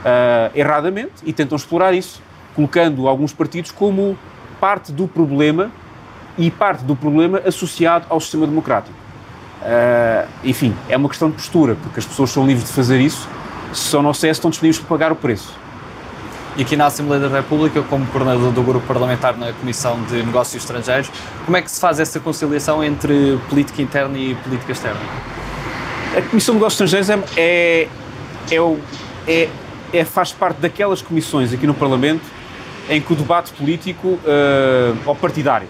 uh, 0.00 0.56
erradamente, 0.56 1.12
e 1.24 1.32
tentam 1.32 1.56
explorar 1.56 1.92
isso, 1.92 2.22
colocando 2.54 3.08
alguns 3.08 3.32
partidos 3.32 3.70
como 3.70 4.16
parte 4.62 4.92
do 4.92 5.08
problema 5.08 5.72
e 6.38 6.48
parte 6.48 6.84
do 6.84 6.94
problema 6.94 7.42
associado 7.44 8.06
ao 8.08 8.20
sistema 8.20 8.46
democrático. 8.46 8.94
Uh, 9.60 10.28
enfim, 10.44 10.72
é 10.88 10.96
uma 10.96 11.08
questão 11.08 11.28
de 11.28 11.34
postura, 11.34 11.76
porque 11.82 11.98
as 11.98 12.06
pessoas 12.06 12.30
são 12.30 12.46
livres 12.46 12.68
de 12.68 12.72
fazer 12.72 13.00
isso, 13.00 13.28
se 13.72 13.80
só 13.82 14.00
não 14.00 14.14
se 14.14 14.28
estão 14.28 14.50
disponíveis 14.50 14.78
para 14.78 14.88
pagar 14.88 15.10
o 15.10 15.16
preço. 15.16 15.52
E 16.56 16.62
aqui 16.62 16.76
na 16.76 16.86
Assembleia 16.86 17.28
da 17.28 17.36
República, 17.36 17.82
como 17.82 18.06
coordenador 18.06 18.52
do 18.52 18.62
grupo 18.62 18.86
parlamentar 18.86 19.36
na 19.36 19.52
Comissão 19.52 20.00
de 20.04 20.22
Negócios 20.22 20.62
Estrangeiros, 20.62 21.10
como 21.44 21.56
é 21.56 21.62
que 21.62 21.70
se 21.70 21.80
faz 21.80 21.98
essa 21.98 22.20
conciliação 22.20 22.84
entre 22.84 23.40
política 23.48 23.82
interna 23.82 24.16
e 24.16 24.36
política 24.36 24.70
externa? 24.70 25.00
A 26.16 26.22
Comissão 26.22 26.54
de 26.54 26.60
Negócios 26.60 26.92
Estrangeiros 26.92 27.34
é, 27.36 27.40
é, 27.40 27.88
é, 28.54 28.78
é, 29.26 29.48
é, 29.92 30.04
faz 30.04 30.30
parte 30.30 30.60
daquelas 30.60 31.02
comissões 31.02 31.52
aqui 31.52 31.66
no 31.66 31.74
Parlamento 31.74 32.41
em 32.88 33.00
que 33.00 33.12
o 33.12 33.16
debate 33.16 33.52
político, 33.52 34.08
uh, 34.08 34.98
ou 35.06 35.14
partidário, 35.14 35.68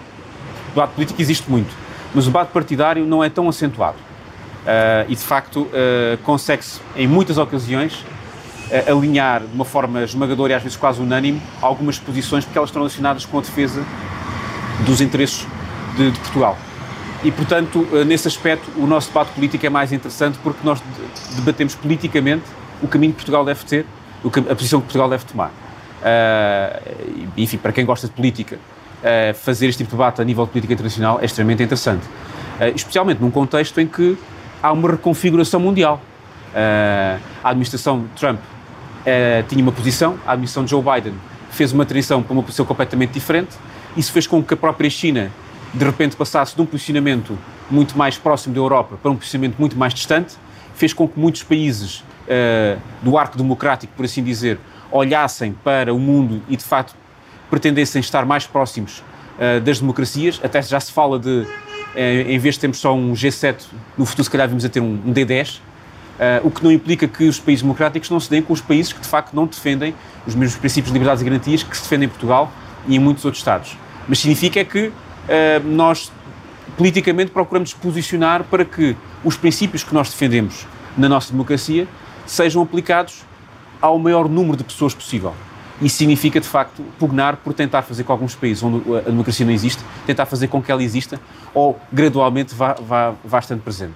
o 0.67 0.69
debate 0.69 0.93
político 0.93 1.21
existe 1.21 1.49
muito, 1.49 1.73
mas 2.13 2.25
o 2.25 2.27
debate 2.29 2.51
partidário 2.51 3.05
não 3.05 3.23
é 3.23 3.29
tão 3.29 3.47
acentuado. 3.47 3.97
Uh, 3.97 5.09
e 5.09 5.15
de 5.15 5.23
facto 5.23 5.61
uh, 5.61 6.17
consegue-se, 6.23 6.79
em 6.95 7.07
muitas 7.07 7.37
ocasiões, 7.37 8.03
alinhar 8.89 9.41
de 9.41 9.53
uma 9.53 9.65
forma 9.65 10.03
esmagadora 10.03 10.53
e 10.53 10.55
às 10.55 10.63
vezes 10.63 10.75
quase 10.75 10.99
unânime 10.99 11.39
algumas 11.61 11.99
posições, 11.99 12.43
porque 12.43 12.57
elas 12.57 12.69
estão 12.69 12.81
relacionadas 12.81 13.23
com 13.23 13.37
a 13.37 13.41
defesa 13.41 13.85
dos 14.83 14.99
interesses 14.99 15.45
de, 15.95 16.09
de 16.09 16.19
Portugal. 16.19 16.57
E, 17.23 17.29
portanto, 17.29 17.87
nesse 18.07 18.27
aspecto, 18.27 18.71
o 18.77 18.87
nosso 18.87 19.09
debate 19.09 19.31
político 19.33 19.63
é 19.63 19.69
mais 19.69 19.91
interessante 19.91 20.39
porque 20.41 20.59
nós 20.63 20.81
debatemos 21.35 21.75
politicamente 21.75 22.45
o 22.81 22.87
caminho 22.87 23.11
que 23.11 23.17
Portugal 23.17 23.45
deve 23.45 23.63
ter, 23.63 23.85
a 24.25 24.55
posição 24.55 24.79
que 24.79 24.87
Portugal 24.87 25.09
deve 25.09 25.25
tomar. 25.25 25.51
Uh, 26.03 27.29
enfim, 27.37 27.57
para 27.57 27.71
quem 27.71 27.85
gosta 27.85 28.07
de 28.07 28.13
política, 28.13 28.57
uh, 28.57 29.33
fazer 29.35 29.67
este 29.67 29.79
tipo 29.79 29.91
de 29.91 29.95
debate 29.95 30.21
a 30.21 30.25
nível 30.25 30.45
de 30.45 30.51
política 30.51 30.73
internacional 30.73 31.19
é 31.21 31.25
extremamente 31.25 31.63
interessante. 31.63 32.05
Uh, 32.05 32.75
especialmente 32.75 33.21
num 33.21 33.31
contexto 33.31 33.79
em 33.79 33.87
que 33.87 34.17
há 34.61 34.71
uma 34.71 34.91
reconfiguração 34.91 35.59
mundial. 35.59 36.01
a 37.43 37.49
administração 37.49 38.05
Trump 38.15 38.39
tinha 39.49 39.61
uma 39.61 39.71
posição, 39.71 40.17
a 40.25 40.33
administração 40.33 40.67
Joe 40.67 40.81
Biden 40.81 41.15
fez 41.49 41.73
uma 41.73 41.85
transição 41.85 42.21
para 42.21 42.33
uma 42.33 42.43
posição 42.43 42.65
completamente 42.65 43.11
diferente. 43.11 43.55
Isso 43.97 44.11
fez 44.11 44.27
com 44.27 44.41
que 44.41 44.53
a 44.53 44.57
própria 44.57 44.89
China, 44.89 45.31
de 45.73 45.83
repente, 45.83 46.15
passasse 46.15 46.55
de 46.55 46.61
um 46.61 46.65
posicionamento 46.65 47.37
muito 47.69 47.97
mais 47.97 48.17
próximo 48.17 48.53
da 48.53 48.61
Europa 48.61 48.97
para 49.01 49.11
um 49.11 49.15
posicionamento 49.15 49.57
muito 49.57 49.77
mais 49.77 49.93
distante, 49.93 50.35
fez 50.75 50.93
com 50.93 51.07
que 51.07 51.19
muitos 51.19 51.43
países 51.43 52.03
do 53.01 53.17
arco 53.17 53.37
democrático, 53.37 53.91
por 53.97 54.05
assim 54.05 54.23
dizer, 54.23 54.59
olhassem 54.93 55.53
para 55.63 55.93
o 55.93 55.99
mundo 55.99 56.41
e 56.47 56.55
de 56.55 56.63
facto 56.63 56.95
pretendessem 57.49 57.99
estar 57.99 58.25
mais 58.25 58.45
próximos 58.45 58.99
uh, 58.99 59.59
das 59.61 59.79
democracias. 59.79 60.39
Até 60.43 60.61
já 60.61 60.79
se 60.79 60.91
fala 60.91 61.19
de, 61.19 61.29
uh, 61.29 61.47
em 61.95 62.37
vez 62.37 62.55
de 62.55 62.61
termos 62.61 62.77
só 62.77 62.95
um 62.95 63.13
G7, 63.13 63.55
no 63.97 64.05
futuro 64.05 64.23
se 64.23 64.29
calhar 64.29 64.47
vimos 64.47 64.63
a 64.63 64.69
ter 64.69 64.79
um, 64.79 65.01
um 65.05 65.13
D10, 65.13 65.57
uh, 65.57 65.61
eh, 66.19 66.41
o 66.43 66.51
que 66.51 66.63
não 66.63 66.71
implica 66.71 67.07
que 67.07 67.23
os 67.27 67.39
países 67.39 67.63
democráticos 67.63 68.09
não 68.11 68.19
se 68.19 68.29
deem 68.29 68.41
com 68.41 68.53
os 68.53 68.61
países 68.61 68.93
que 68.93 69.01
de 69.01 69.07
facto 69.07 69.33
não 69.33 69.47
defendem 69.47 69.95
os 70.27 70.35
mesmos 70.35 70.59
princípios 70.59 70.91
de 70.91 70.93
liberdades 70.93 71.21
e 71.21 71.25
garantias 71.25 71.63
que 71.63 71.75
se 71.75 71.83
defendem 71.83 72.05
em 72.05 72.09
Portugal 72.09 72.51
e 72.87 72.95
em 72.95 72.99
muitos 72.99 73.25
outros 73.25 73.41
Estados. 73.41 73.75
Mas 74.07 74.19
significa 74.19 74.63
que 74.63 74.91
nós 75.63 76.11
politicamente 76.77 77.31
procuramos 77.31 77.73
posicionar 77.73 78.43
para 78.43 78.65
que 78.65 78.95
os 79.23 79.37
princípios 79.37 79.83
que 79.83 79.93
nós 79.93 80.09
defendemos 80.09 80.67
na 80.97 81.07
nossa 81.07 81.31
democracia 81.31 81.87
sejam 82.25 82.61
aplicados 82.61 83.23
ao 83.83 83.99
maior 83.99 84.29
número 84.29 84.55
de 84.55 84.63
pessoas 84.63 84.93
possível. 84.93 85.33
Isso 85.81 85.97
significa, 85.97 86.39
de 86.39 86.47
facto, 86.47 86.81
pugnar 86.97 87.35
por 87.35 87.53
tentar 87.53 87.81
fazer 87.81 88.05
com 88.05 88.13
alguns 88.13 88.33
países 88.33 88.63
onde 88.63 88.81
a 88.95 89.01
democracia 89.01 89.45
não 89.45 89.51
existe, 89.51 89.83
tentar 90.05 90.25
fazer 90.25 90.47
com 90.47 90.61
que 90.61 90.71
ela 90.71 90.81
exista 90.81 91.19
ou 91.53 91.77
gradualmente 91.91 92.55
vá, 92.55 92.75
vá, 92.75 93.13
vá 93.25 93.39
estando 93.39 93.61
presente. 93.61 93.95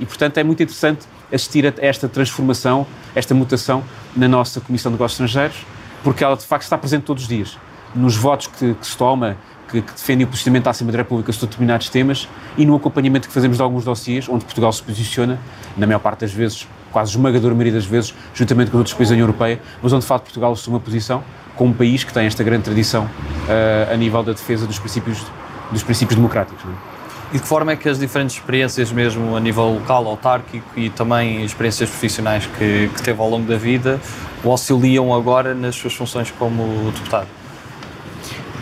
E, 0.00 0.04
portanto, 0.04 0.38
é 0.38 0.42
muito 0.42 0.60
interessante 0.60 1.06
assistir 1.32 1.64
a 1.64 1.72
esta 1.78 2.08
transformação, 2.08 2.84
esta 3.14 3.32
mutação 3.32 3.84
na 4.16 4.26
nossa 4.26 4.60
Comissão 4.60 4.90
de 4.90 4.94
Negócios 4.94 5.20
Estrangeiros, 5.20 5.64
porque 6.02 6.24
ela, 6.24 6.36
de 6.36 6.44
facto, 6.44 6.64
está 6.64 6.76
presente 6.76 7.04
todos 7.04 7.22
os 7.22 7.28
dias. 7.28 7.56
Nos 7.94 8.16
votos 8.16 8.48
que, 8.48 8.74
que 8.74 8.86
se 8.86 8.96
toma, 8.96 9.36
que, 9.70 9.82
que 9.82 9.92
defendem 9.92 10.26
o 10.26 10.28
posicionamento 10.28 10.64
da 10.64 10.70
Assembleia 10.70 10.98
da 10.98 11.02
República 11.02 11.32
sobre 11.32 11.46
determinados 11.46 11.88
temas 11.88 12.28
e 12.56 12.64
no 12.64 12.74
acompanhamento 12.74 13.28
que 13.28 13.34
fazemos 13.34 13.56
de 13.56 13.62
alguns 13.62 13.84
dossiês, 13.84 14.28
onde 14.28 14.44
Portugal 14.44 14.72
se 14.72 14.82
posiciona, 14.82 15.38
na 15.76 15.86
maior 15.86 16.00
parte 16.00 16.20
das 16.20 16.32
vezes, 16.32 16.66
quase 16.90 17.10
esmagadora 17.10 17.54
maioria 17.54 17.74
das 17.74 17.86
vezes, 17.86 18.14
juntamente 18.34 18.70
com 18.70 18.78
outros 18.78 18.94
países 18.94 19.10
da 19.10 19.14
União 19.14 19.26
Europeia, 19.26 19.60
mas 19.82 19.92
onde 19.92 20.02
de 20.02 20.08
facto 20.08 20.24
Portugal 20.24 20.52
assume 20.52 20.76
uma 20.76 20.80
posição 20.80 21.22
como 21.54 21.70
um 21.70 21.74
país 21.74 22.04
que 22.04 22.12
tem 22.12 22.26
esta 22.26 22.42
grande 22.42 22.62
tradição 22.62 23.04
uh, 23.04 23.92
a 23.92 23.96
nível 23.96 24.22
da 24.22 24.32
defesa 24.32 24.66
dos 24.66 24.78
princípios, 24.78 25.24
dos 25.70 25.82
princípios 25.82 26.16
democráticos. 26.16 26.64
É? 26.64 26.98
E 27.30 27.34
de 27.34 27.42
que 27.42 27.48
forma 27.48 27.72
é 27.72 27.76
que 27.76 27.88
as 27.88 27.98
diferentes 27.98 28.36
experiências, 28.36 28.90
mesmo 28.90 29.36
a 29.36 29.40
nível 29.40 29.74
local, 29.74 30.06
autárquico 30.06 30.66
e 30.76 30.88
também 30.88 31.44
experiências 31.44 31.90
profissionais 31.90 32.46
que, 32.46 32.88
que 32.94 33.02
teve 33.02 33.20
ao 33.20 33.28
longo 33.28 33.46
da 33.46 33.56
vida, 33.56 34.00
o 34.42 34.50
auxiliam 34.50 35.12
agora 35.12 35.54
nas 35.54 35.74
suas 35.74 35.92
funções 35.92 36.30
como 36.30 36.90
deputado? 36.92 37.26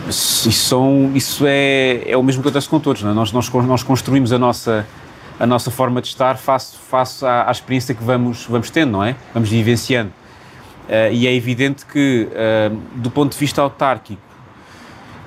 Isso, 0.09 0.51
são, 0.51 1.11
isso 1.13 1.43
é, 1.45 2.03
é 2.05 2.17
o 2.17 2.23
mesmo 2.23 2.41
que 2.41 2.47
acontece 2.47 2.69
com 2.69 2.79
todos. 2.79 3.03
Não 3.03 3.11
é? 3.11 3.13
nós, 3.13 3.31
nós, 3.31 3.49
nós 3.49 3.83
construímos 3.83 4.31
a 4.31 4.39
nossa, 4.39 4.85
a 5.39 5.45
nossa 5.45 5.69
forma 5.69 6.01
de 6.01 6.07
estar 6.07 6.37
face, 6.37 6.77
face 6.77 7.25
à, 7.25 7.47
à, 7.47 7.51
experiência 7.51 7.93
que 7.93 8.03
vamos, 8.03 8.45
vamos 8.45 8.69
tendo, 8.69 8.91
não 8.91 9.03
é? 9.03 9.15
Vamos 9.33 9.49
vivenciando. 9.49 10.11
Uh, 10.87 11.11
e 11.11 11.27
é 11.27 11.33
evidente 11.33 11.85
que, 11.85 12.29
uh, 12.31 12.75
do 12.95 13.11
ponto 13.11 13.33
de 13.33 13.37
vista 13.37 13.61
autárquico 13.61 14.21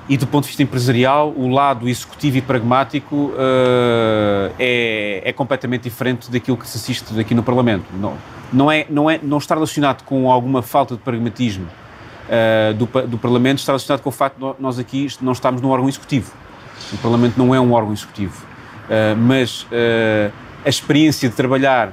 e 0.09 0.17
do 0.17 0.27
ponto 0.27 0.45
de 0.45 0.49
vista 0.49 0.63
empresarial, 0.63 1.33
o 1.37 1.49
lado 1.49 1.89
executivo 1.89 2.39
e 2.39 2.41
pragmático 2.41 3.15
uh, 3.15 4.53
é, 4.59 5.23
é 5.25 5.33
completamente 5.33 5.83
diferente 5.83 6.31
daquilo 6.31 6.57
que 6.57 6.67
se 6.67 6.79
assiste 6.79 7.21
aqui 7.21 7.35
no 7.35 7.43
Parlamento. 7.43 7.85
Não, 7.95 8.15
não, 8.51 8.73
é, 8.73 8.87
não, 8.89 9.11
é, 9.11 9.21
não 9.23 9.39
está 9.39 9.55
relacionado 9.55 10.03
com 10.05 10.31
alguma 10.31 10.63
falta 10.63 10.97
de 10.97 11.01
pragmatismo 11.03 11.69
do, 12.77 12.87
do 13.09 13.19
Parlamento, 13.19 13.59
está 13.59 13.73
relacionado 13.73 14.03
com 14.03 14.09
o 14.09 14.13
facto 14.13 14.37
de 14.37 14.63
nós 14.63 14.79
aqui 14.79 15.09
não 15.21 15.33
estamos 15.33 15.61
num 15.61 15.71
órgão 15.71 15.89
executivo. 15.89 16.33
O 16.93 16.99
Parlamento 16.99 17.37
não 17.37 17.55
é 17.55 17.61
um 17.61 17.73
órgão 17.73 17.93
executivo. 17.93 18.51
Uh, 18.91 19.17
mas 19.17 19.63
uh, 19.63 20.33
a 20.65 20.69
experiência 20.69 21.29
de 21.29 21.35
trabalhar 21.37 21.89
uh, 21.91 21.93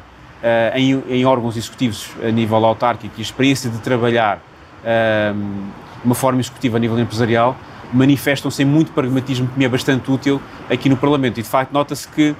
em, 0.75 1.03
em, 1.07 1.25
órgãos 1.25 1.55
executivos 1.55 2.09
a 2.23 2.31
nível 2.31 2.65
autárquico 2.65 3.13
e 3.17 3.19
a 3.19 3.21
experiência 3.21 3.69
de 3.69 3.77
trabalhar 3.77 4.41
de 4.83 6.05
uma 6.05 6.15
forma 6.15 6.39
executiva 6.39 6.77
a 6.77 6.79
nível 6.79 6.97
empresarial 6.97 7.57
manifestam-se 7.91 8.61
em 8.61 8.65
muito 8.65 8.91
pragmatismo 8.93 9.47
que 9.47 9.59
me 9.59 9.65
é 9.65 9.67
bastante 9.67 10.09
útil 10.09 10.41
aqui 10.69 10.87
no 10.87 10.95
Parlamento. 10.95 11.39
E 11.39 11.43
de 11.43 11.49
facto 11.49 11.71
nota-se 11.73 12.07
que 12.07 12.33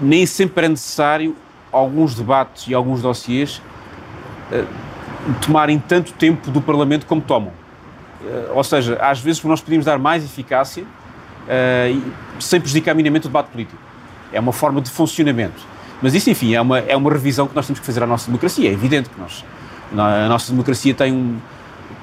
nem 0.00 0.26
sempre 0.26 0.66
é 0.66 0.68
necessário 0.68 1.36
alguns 1.70 2.14
debates 2.14 2.66
e 2.66 2.74
alguns 2.74 3.00
dossiês 3.00 3.62
tomarem 5.40 5.78
tanto 5.78 6.12
tempo 6.12 6.50
do 6.50 6.60
Parlamento 6.60 7.06
como 7.06 7.20
tomam. 7.20 7.52
Ou 8.54 8.64
seja, 8.64 8.96
às 9.00 9.20
vezes 9.20 9.42
nós 9.44 9.60
podemos 9.60 9.84
dar 9.84 9.98
mais 9.98 10.24
eficácia 10.24 10.84
uh, 10.84 12.12
sem 12.40 12.60
prejudicar 12.60 12.94
minimamente 12.94 13.26
o 13.26 13.28
debate 13.28 13.48
político. 13.48 13.78
É 14.32 14.40
uma 14.40 14.52
forma 14.52 14.80
de 14.80 14.90
funcionamento. 14.90 15.74
Mas 16.00 16.14
isso, 16.14 16.30
enfim, 16.30 16.54
é 16.54 16.60
uma, 16.60 16.78
é 16.78 16.96
uma 16.96 17.10
revisão 17.10 17.46
que 17.46 17.54
nós 17.54 17.66
temos 17.66 17.80
que 17.80 17.86
fazer 17.86 18.02
à 18.02 18.06
nossa 18.06 18.26
democracia. 18.26 18.68
É 18.68 18.72
evidente 18.72 19.08
que 19.08 19.20
nós, 19.20 19.44
a 19.92 20.28
nossa 20.28 20.50
democracia 20.50 20.94
tem 20.94 21.12
um, 21.12 21.38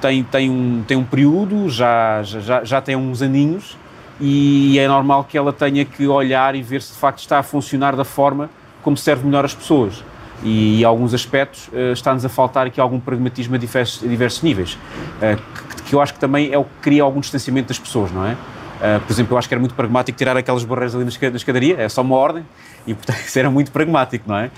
tem, 0.00 0.22
tem 0.22 0.50
um, 0.50 0.82
tem 0.86 0.96
um 0.96 1.04
período, 1.04 1.68
já, 1.68 2.22
já, 2.22 2.64
já 2.64 2.80
tem 2.80 2.96
uns 2.96 3.22
aninhos, 3.22 3.76
e 4.20 4.78
é 4.78 4.88
normal 4.88 5.24
que 5.24 5.36
ela 5.36 5.52
tenha 5.52 5.84
que 5.84 6.06
olhar 6.06 6.54
e 6.54 6.62
ver 6.62 6.82
se 6.82 6.92
de 6.92 6.98
facto 6.98 7.18
está 7.18 7.38
a 7.38 7.42
funcionar 7.42 7.94
da 7.96 8.04
forma 8.04 8.48
como 8.82 8.96
serve 8.96 9.24
melhor 9.24 9.44
as 9.44 9.54
pessoas. 9.54 10.02
E, 10.42 10.80
em 10.80 10.84
alguns 10.84 11.14
aspectos 11.14 11.68
uh, 11.68 11.92
está-nos 11.92 12.24
a 12.24 12.28
faltar 12.28 12.66
aqui 12.66 12.80
algum 12.80 12.98
pragmatismo 12.98 13.54
a 13.54 13.58
diversos, 13.58 14.02
a 14.04 14.06
diversos 14.08 14.42
níveis, 14.42 14.74
uh, 14.74 15.40
que, 15.76 15.82
que, 15.82 15.94
eu 15.94 16.00
acho 16.00 16.14
que 16.14 16.20
também 16.20 16.52
é 16.52 16.58
o 16.58 16.64
que 16.64 16.70
cria 16.80 17.02
algum 17.02 17.20
distanciamento 17.20 17.68
das 17.68 17.78
pessoas, 17.78 18.10
não 18.10 18.26
é? 18.26 18.32
Uh, 18.32 19.00
por 19.00 19.12
exemplo, 19.12 19.34
eu 19.34 19.38
acho 19.38 19.46
que 19.46 19.54
era 19.54 19.60
muito 19.60 19.74
pragmático 19.74 20.18
tirar 20.18 20.36
aquelas 20.36 20.64
barreiras 20.64 20.94
ali 20.94 21.04
na 21.04 21.36
escadaria, 21.36 21.76
é 21.80 21.88
só 21.88 22.02
uma 22.02 22.16
ordem, 22.16 22.44
e 22.86 22.94
portanto 22.94 23.20
isso 23.20 23.38
era 23.38 23.50
muito 23.50 23.70
pragmático, 23.70 24.28
não 24.28 24.36
é? 24.36 24.50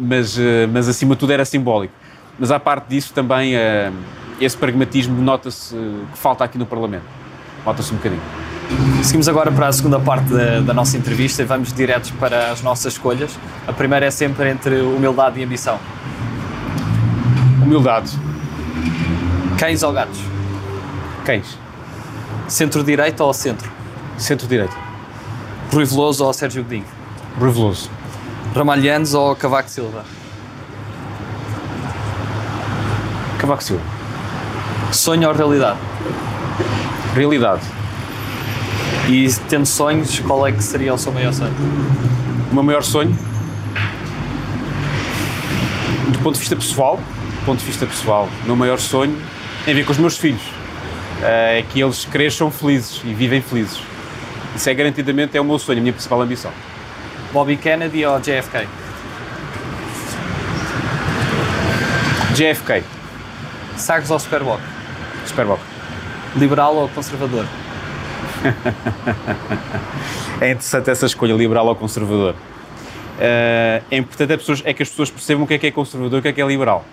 Mas, 0.00 0.36
mas 0.72 0.88
acima 0.88 1.14
de 1.14 1.20
tudo 1.20 1.32
era 1.32 1.44
simbólico. 1.44 1.94
Mas 2.38 2.50
à 2.50 2.58
parte 2.58 2.88
disso 2.88 3.12
também 3.12 3.52
esse 4.40 4.56
pragmatismo 4.56 5.22
nota-se 5.22 5.72
que 5.74 6.18
falta 6.18 6.42
aqui 6.42 6.58
no 6.58 6.66
Parlamento. 6.66 7.04
Nota-se 7.64 7.92
um 7.92 7.96
bocadinho. 7.98 8.22
Seguimos 9.02 9.28
agora 9.28 9.50
para 9.50 9.68
a 9.68 9.72
segunda 9.72 9.98
parte 9.98 10.32
da, 10.32 10.60
da, 10.60 10.72
nossa 10.72 10.96
entrevista 10.96 11.42
e 11.42 11.44
vamos 11.44 11.72
diretos 11.72 12.10
para 12.12 12.52
as 12.52 12.62
nossas 12.62 12.92
escolhas. 12.92 13.36
A 13.66 13.72
primeira 13.72 14.06
é 14.06 14.10
sempre 14.10 14.48
entre 14.48 14.80
humildade 14.80 15.40
e 15.40 15.44
ambição. 15.44 15.78
Humildade. 17.60 18.16
Cães 19.58 19.82
ou 19.82 19.92
gatos? 19.92 20.18
Cães. 21.24 21.58
Centro-direita 22.48 23.24
ou 23.24 23.34
centro? 23.34 23.70
Centro-direita. 24.16 24.76
Rui 25.72 25.84
Veloso 25.84 26.24
ou 26.24 26.32
Sérgio 26.32 26.62
Godinho? 26.62 26.86
Rui 27.38 27.50
Veloso. 27.50 27.90
Ramalhantes 28.54 29.14
ou 29.14 29.34
Cavaco 29.34 29.68
Silva? 29.68 30.04
Cavaco 33.38 33.62
Silva. 33.62 33.82
Sonho 34.92 35.28
ou 35.28 35.34
realidade? 35.34 35.78
Realidade. 37.14 37.81
E 39.08 39.28
tendo 39.48 39.66
sonhos, 39.66 40.20
qual 40.20 40.46
é 40.46 40.52
que 40.52 40.62
seria 40.62 40.94
o 40.94 40.98
seu 40.98 41.12
maior 41.12 41.32
sonho? 41.32 41.54
O 42.50 42.54
meu 42.54 42.62
maior 42.62 42.82
sonho, 42.82 43.16
do 46.08 46.18
ponto 46.20 46.34
de 46.34 46.40
vista 46.40 46.54
pessoal, 46.54 46.96
do 46.96 47.44
ponto 47.44 47.58
de 47.58 47.64
vista 47.64 47.84
pessoal, 47.84 48.28
o 48.44 48.46
meu 48.46 48.56
maior 48.56 48.78
sonho 48.78 49.20
tem 49.64 49.74
a 49.74 49.76
ver 49.76 49.84
com 49.84 49.92
os 49.92 49.98
meus 49.98 50.16
filhos 50.16 50.42
eh, 51.22 51.58
é 51.58 51.62
que 51.62 51.80
eles 51.80 52.04
cresçam 52.04 52.50
felizes 52.50 53.00
e 53.04 53.12
vivem 53.12 53.40
felizes. 53.40 53.80
Isso 54.54 54.68
é 54.68 54.74
garantidamente 54.74 55.36
é 55.36 55.40
o 55.40 55.44
meu 55.44 55.58
sonho, 55.58 55.78
a 55.78 55.82
minha 55.82 55.92
principal 55.92 56.20
ambição. 56.20 56.52
Bobby 57.32 57.56
Kennedy 57.56 58.04
ou 58.04 58.20
JFK? 58.20 58.68
JFK, 62.34 62.84
Sagres 63.76 64.10
ou 64.10 64.18
Superboc? 64.18 64.60
Superboc. 65.26 65.60
Liberal 66.36 66.76
ou 66.76 66.88
conservador? 66.88 67.46
É 70.40 70.50
interessante 70.50 70.90
essa 70.90 71.06
escolha, 71.06 71.34
liberal 71.34 71.66
ou 71.66 71.76
conservador. 71.76 72.34
Uh, 72.34 73.84
é 73.90 73.96
importante 73.96 74.32
é, 74.32 74.36
pessoas, 74.36 74.62
é 74.64 74.74
que 74.74 74.82
as 74.82 74.88
pessoas 74.88 75.10
percebam 75.10 75.44
o 75.44 75.46
que 75.46 75.54
é 75.54 75.58
que 75.58 75.66
é 75.68 75.70
conservador 75.70 76.16
e 76.16 76.18
o 76.18 76.22
que 76.22 76.28
é 76.28 76.32
que 76.32 76.42
é 76.42 76.46
liberal. 76.46 76.84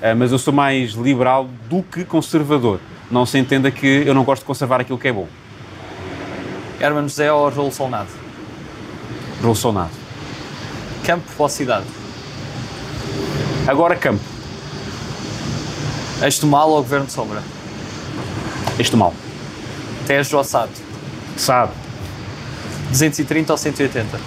Uh, 0.00 0.14
mas 0.16 0.30
eu 0.30 0.38
sou 0.38 0.52
mais 0.52 0.92
liberal 0.92 1.48
do 1.68 1.82
que 1.82 2.04
conservador. 2.04 2.78
Não 3.10 3.26
se 3.26 3.38
entenda 3.38 3.70
que 3.70 3.86
eu 3.86 4.14
não 4.14 4.22
gosto 4.22 4.42
de 4.42 4.46
conservar 4.46 4.80
aquilo 4.80 4.98
que 4.98 5.08
é 5.08 5.12
bom. 5.12 5.26
Hermano 6.80 7.08
José 7.08 7.32
ou 7.32 7.48
Raul 7.48 7.72
Solnado? 7.72 8.08
Raul 9.42 9.54
Solnado. 9.54 9.90
Campo 11.04 11.24
ou 11.36 11.48
cidade? 11.48 11.86
Agora 13.66 13.96
campo. 13.96 14.22
Do 16.40 16.46
Mal 16.46 16.70
ou 16.70 16.76
Governo 16.76 17.06
de 17.06 17.12
Sombra? 17.12 17.42
Do 18.90 18.96
Mal. 18.96 19.12
Tejo 20.06 20.36
ou 20.36 20.44
Sado? 20.44 20.91
Sado. 21.36 21.72
230 22.90 23.52
ou 23.52 23.56
180? 23.56 24.20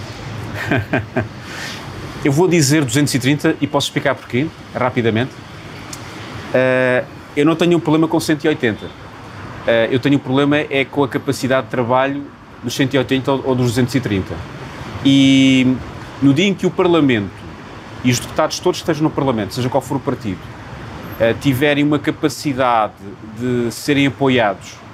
eu 2.24 2.32
vou 2.32 2.48
dizer 2.48 2.84
230 2.84 3.56
e 3.60 3.66
posso 3.66 3.88
explicar 3.88 4.14
porquê, 4.14 4.46
rapidamente. 4.74 5.30
Uh, 5.32 7.06
eu 7.36 7.44
não 7.44 7.54
tenho 7.54 7.76
um 7.76 7.80
problema 7.80 8.08
com 8.08 8.18
180. 8.18 8.86
Uh, 8.86 8.88
eh, 9.66 9.88
eu 9.90 10.00
tenho 10.00 10.16
um 10.16 10.18
problema 10.18 10.56
é 10.58 10.84
com 10.84 11.04
a 11.04 11.08
capacidade 11.08 11.66
de 11.66 11.70
trabalho 11.70 12.24
dos 12.62 12.74
180 12.74 13.30
ou 13.30 13.54
dos 13.54 13.68
230. 13.74 14.34
E 15.04 15.76
no 16.22 16.32
dia 16.32 16.46
em 16.46 16.54
que 16.54 16.66
o 16.66 16.70
Parlamento 16.70 17.30
e 18.02 18.10
os 18.10 18.18
deputados 18.18 18.58
todos 18.58 18.80
estejam 18.80 19.02
no 19.02 19.10
Parlamento, 19.10 19.54
seja 19.54 19.68
qual 19.68 19.82
for 19.82 19.96
o 19.96 20.00
partido, 20.00 20.38
uh, 21.20 21.38
tiverem 21.40 21.84
uma 21.84 21.98
capacidade 21.98 22.94
de 23.38 23.70
serem 23.70 24.06
apoiados 24.06 24.85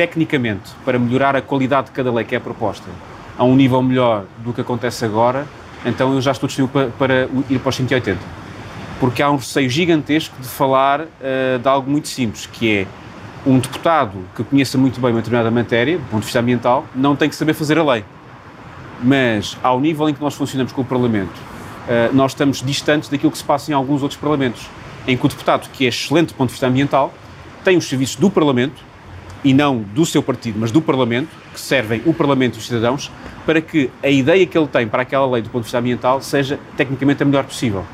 tecnicamente 0.00 0.70
para 0.82 0.98
melhorar 0.98 1.36
a 1.36 1.42
qualidade 1.42 1.88
de 1.88 1.92
cada 1.92 2.10
lei 2.10 2.24
que 2.24 2.34
é 2.34 2.38
proposta 2.38 2.88
a 3.36 3.44
um 3.44 3.54
nível 3.54 3.82
melhor 3.82 4.24
do 4.38 4.50
que 4.50 4.62
acontece 4.62 5.04
agora, 5.04 5.46
então 5.84 6.14
eu 6.14 6.22
já 6.22 6.30
estou 6.30 6.46
disponível 6.46 6.90
para, 6.96 7.26
para 7.26 7.28
ir 7.50 7.58
para 7.58 7.68
os 7.68 7.76
180. 7.76 8.18
Porque 8.98 9.22
há 9.22 9.30
um 9.30 9.36
receio 9.36 9.68
gigantesco 9.68 10.34
de 10.40 10.48
falar 10.48 11.02
uh, 11.02 11.58
de 11.62 11.68
algo 11.68 11.90
muito 11.90 12.08
simples, 12.08 12.46
que 12.46 12.78
é 12.78 12.86
um 13.46 13.58
deputado 13.58 14.24
que 14.34 14.42
conheça 14.42 14.78
muito 14.78 14.98
bem 15.02 15.10
uma 15.10 15.18
determinada 15.18 15.50
matéria, 15.50 15.98
do 15.98 16.04
ponto 16.04 16.20
de 16.20 16.24
vista 16.24 16.40
ambiental, 16.40 16.86
não 16.94 17.14
tem 17.14 17.28
que 17.28 17.34
saber 17.34 17.52
fazer 17.52 17.76
a 17.76 17.84
lei. 17.84 18.02
Mas, 19.02 19.58
ao 19.62 19.78
nível 19.80 20.08
em 20.08 20.14
que 20.14 20.20
nós 20.22 20.34
funcionamos 20.34 20.72
com 20.72 20.80
o 20.80 20.84
Parlamento, 20.84 21.36
uh, 21.36 22.14
nós 22.14 22.32
estamos 22.32 22.62
distantes 22.62 23.10
daquilo 23.10 23.32
que 23.32 23.38
se 23.38 23.44
passa 23.44 23.70
em 23.70 23.74
alguns 23.74 24.00
outros 24.00 24.18
Parlamentos, 24.18 24.66
em 25.06 25.14
que 25.14 25.26
o 25.26 25.28
deputado, 25.28 25.68
que 25.70 25.84
é 25.84 25.88
excelente 25.88 26.28
do 26.28 26.34
ponto 26.36 26.48
de 26.48 26.54
vista 26.54 26.66
ambiental, 26.66 27.12
tem 27.62 27.76
os 27.76 27.86
serviços 27.86 28.16
do 28.16 28.30
Parlamento, 28.30 28.89
e 29.44 29.54
não 29.54 29.78
do 29.78 30.04
seu 30.04 30.22
partido, 30.22 30.58
mas 30.60 30.70
do 30.70 30.82
Parlamento, 30.82 31.28
que 31.52 31.60
servem 31.60 32.02
o 32.04 32.12
Parlamento 32.12 32.56
e 32.56 32.58
os 32.58 32.66
cidadãos, 32.66 33.10
para 33.46 33.60
que 33.60 33.90
a 34.02 34.08
ideia 34.08 34.46
que 34.46 34.56
ele 34.56 34.66
tem 34.66 34.86
para 34.86 35.02
aquela 35.02 35.30
lei 35.30 35.42
do 35.42 35.48
ponto 35.48 35.62
de 35.62 35.66
vista 35.66 35.78
ambiental 35.78 36.20
seja 36.20 36.58
tecnicamente 36.76 37.22
a 37.22 37.26
melhor 37.26 37.44
possível. 37.44 37.84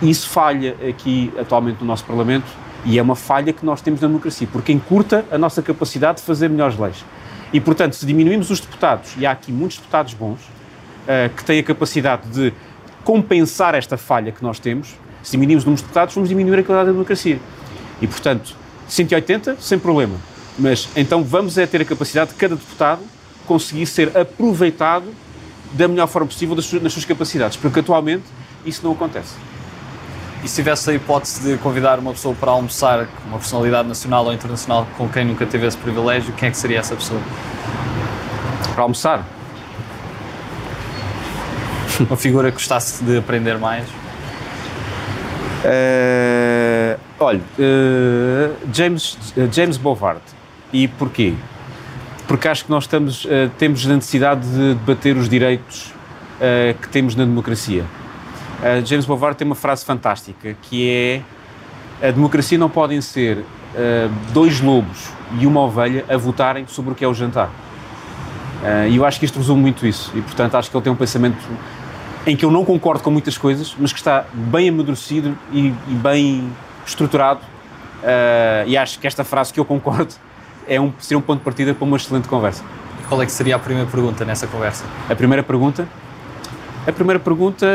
Isso 0.00 0.28
falha 0.28 0.76
aqui 0.88 1.32
atualmente 1.38 1.80
no 1.80 1.86
nosso 1.86 2.04
Parlamento 2.04 2.46
e 2.84 2.98
é 2.98 3.02
uma 3.02 3.14
falha 3.14 3.52
que 3.52 3.64
nós 3.64 3.80
temos 3.80 4.00
na 4.00 4.08
democracia, 4.08 4.48
porque 4.50 4.72
encurta 4.72 5.24
a 5.30 5.38
nossa 5.38 5.62
capacidade 5.62 6.18
de 6.18 6.24
fazer 6.24 6.48
melhores 6.48 6.76
leis. 6.76 7.04
E, 7.52 7.60
portanto, 7.60 7.94
se 7.94 8.04
diminuímos 8.04 8.50
os 8.50 8.58
deputados, 8.58 9.14
e 9.16 9.26
há 9.26 9.30
aqui 9.30 9.52
muitos 9.52 9.76
deputados 9.76 10.14
bons, 10.14 10.40
uh, 10.40 11.28
que 11.36 11.44
têm 11.44 11.60
a 11.60 11.62
capacidade 11.62 12.28
de 12.28 12.52
compensar 13.04 13.74
esta 13.74 13.96
falha 13.96 14.32
que 14.32 14.42
nós 14.42 14.58
temos, 14.58 14.96
se 15.22 15.32
diminuirmos 15.32 15.64
o 15.64 15.66
número 15.66 15.76
de 15.76 15.82
deputados, 15.84 16.14
vamos 16.14 16.28
diminuir 16.28 16.58
a 16.58 16.62
qualidade 16.64 16.86
da 16.86 16.92
democracia. 16.92 17.38
E, 18.00 18.06
portanto, 18.06 18.56
180, 18.88 19.56
sem 19.60 19.78
problema. 19.78 20.31
Mas 20.58 20.88
então 20.94 21.24
vamos 21.24 21.58
é 21.58 21.66
ter 21.66 21.80
a 21.80 21.84
capacidade 21.84 22.30
de 22.30 22.36
cada 22.36 22.56
deputado 22.56 23.00
conseguir 23.46 23.86
ser 23.86 24.16
aproveitado 24.16 25.06
da 25.72 25.88
melhor 25.88 26.06
forma 26.06 26.28
possível 26.28 26.54
das 26.54 26.66
suas, 26.66 26.82
nas 26.82 26.92
suas 26.92 27.04
capacidades, 27.04 27.56
porque 27.56 27.80
atualmente 27.80 28.24
isso 28.64 28.84
não 28.84 28.92
acontece. 28.92 29.34
E 30.44 30.48
se 30.48 30.56
tivesse 30.56 30.90
a 30.90 30.94
hipótese 30.94 31.52
de 31.52 31.58
convidar 31.58 31.98
uma 31.98 32.12
pessoa 32.12 32.34
para 32.34 32.50
almoçar, 32.50 33.08
uma 33.26 33.38
personalidade 33.38 33.88
nacional 33.88 34.26
ou 34.26 34.32
internacional 34.32 34.86
com 34.98 35.08
quem 35.08 35.24
nunca 35.24 35.46
teve 35.46 35.66
esse 35.66 35.76
privilégio, 35.76 36.32
quem 36.34 36.48
é 36.48 36.50
que 36.50 36.58
seria 36.58 36.80
essa 36.80 36.96
pessoa? 36.96 37.20
Para 38.74 38.82
almoçar? 38.82 39.26
Uma 42.00 42.16
figura 42.16 42.50
que 42.50 42.56
gostasse 42.56 43.04
de 43.04 43.18
aprender 43.18 43.58
mais? 43.58 43.86
Uh, 45.64 46.98
olha, 47.20 47.40
uh, 47.58 48.56
James, 48.72 49.16
uh, 49.36 49.52
James 49.52 49.76
Bovard 49.76 50.22
e 50.72 50.88
porquê? 50.88 51.34
Porque 52.26 52.48
acho 52.48 52.64
que 52.64 52.70
nós 52.70 52.84
estamos, 52.84 53.24
uh, 53.24 53.50
temos 53.58 53.86
a 53.86 53.94
necessidade 53.94 54.46
de 54.48 54.74
debater 54.74 55.16
os 55.16 55.28
direitos 55.28 55.92
uh, 56.38 56.78
que 56.80 56.88
temos 56.88 57.14
na 57.14 57.24
democracia. 57.24 57.84
Uh, 58.60 58.84
James 58.86 59.04
Bovard 59.04 59.36
tem 59.36 59.46
uma 59.46 59.54
frase 59.54 59.84
fantástica 59.84 60.56
que 60.62 60.88
é 60.88 61.22
a 62.08 62.10
democracia 62.10 62.58
não 62.58 62.68
podem 62.68 63.00
ser 63.00 63.44
dois 64.34 64.60
lobos 64.60 65.08
e 65.40 65.46
uma 65.46 65.60
ovelha 65.60 66.04
a 66.08 66.16
votarem 66.16 66.66
sobre 66.66 66.92
o 66.92 66.94
que 66.94 67.04
é 67.04 67.08
o 67.08 67.14
jantar. 67.14 67.48
E 68.90 68.96
eu 68.96 69.06
acho 69.06 69.20
que 69.20 69.24
isto 69.24 69.38
resume 69.38 69.62
muito 69.62 69.86
isso 69.86 70.10
e, 70.14 70.20
portanto, 70.20 70.56
acho 70.56 70.68
que 70.68 70.76
ele 70.76 70.82
tem 70.82 70.92
um 70.92 70.96
pensamento 70.96 71.38
em 72.26 72.36
que 72.36 72.44
eu 72.44 72.50
não 72.50 72.64
concordo 72.64 73.02
com 73.02 73.10
muitas 73.10 73.38
coisas, 73.38 73.74
mas 73.78 73.92
que 73.92 73.98
está 73.98 74.24
bem 74.32 74.68
amadurecido 74.68 75.38
e, 75.52 75.68
e 75.68 75.94
bem 75.94 76.52
estruturado. 76.86 77.40
Uh, 78.02 78.66
e 78.66 78.76
acho 78.76 78.98
que 78.98 79.06
esta 79.06 79.22
frase 79.22 79.52
que 79.52 79.60
eu 79.60 79.64
concordo 79.64 80.12
é 80.66 80.80
um, 80.80 80.92
seria 80.98 81.18
um 81.18 81.22
ponto 81.22 81.38
de 81.38 81.44
partida 81.44 81.74
para 81.74 81.84
uma 81.84 81.96
excelente 81.96 82.28
conversa. 82.28 82.62
E 83.00 83.06
qual 83.06 83.20
é 83.22 83.26
que 83.26 83.32
seria 83.32 83.56
a 83.56 83.58
primeira 83.58 83.88
pergunta 83.90 84.24
nessa 84.24 84.46
conversa? 84.46 84.84
A 85.08 85.14
primeira 85.14 85.42
pergunta? 85.42 85.86
A 86.86 86.90
primeira 86.90 87.20
pergunta, 87.20 87.66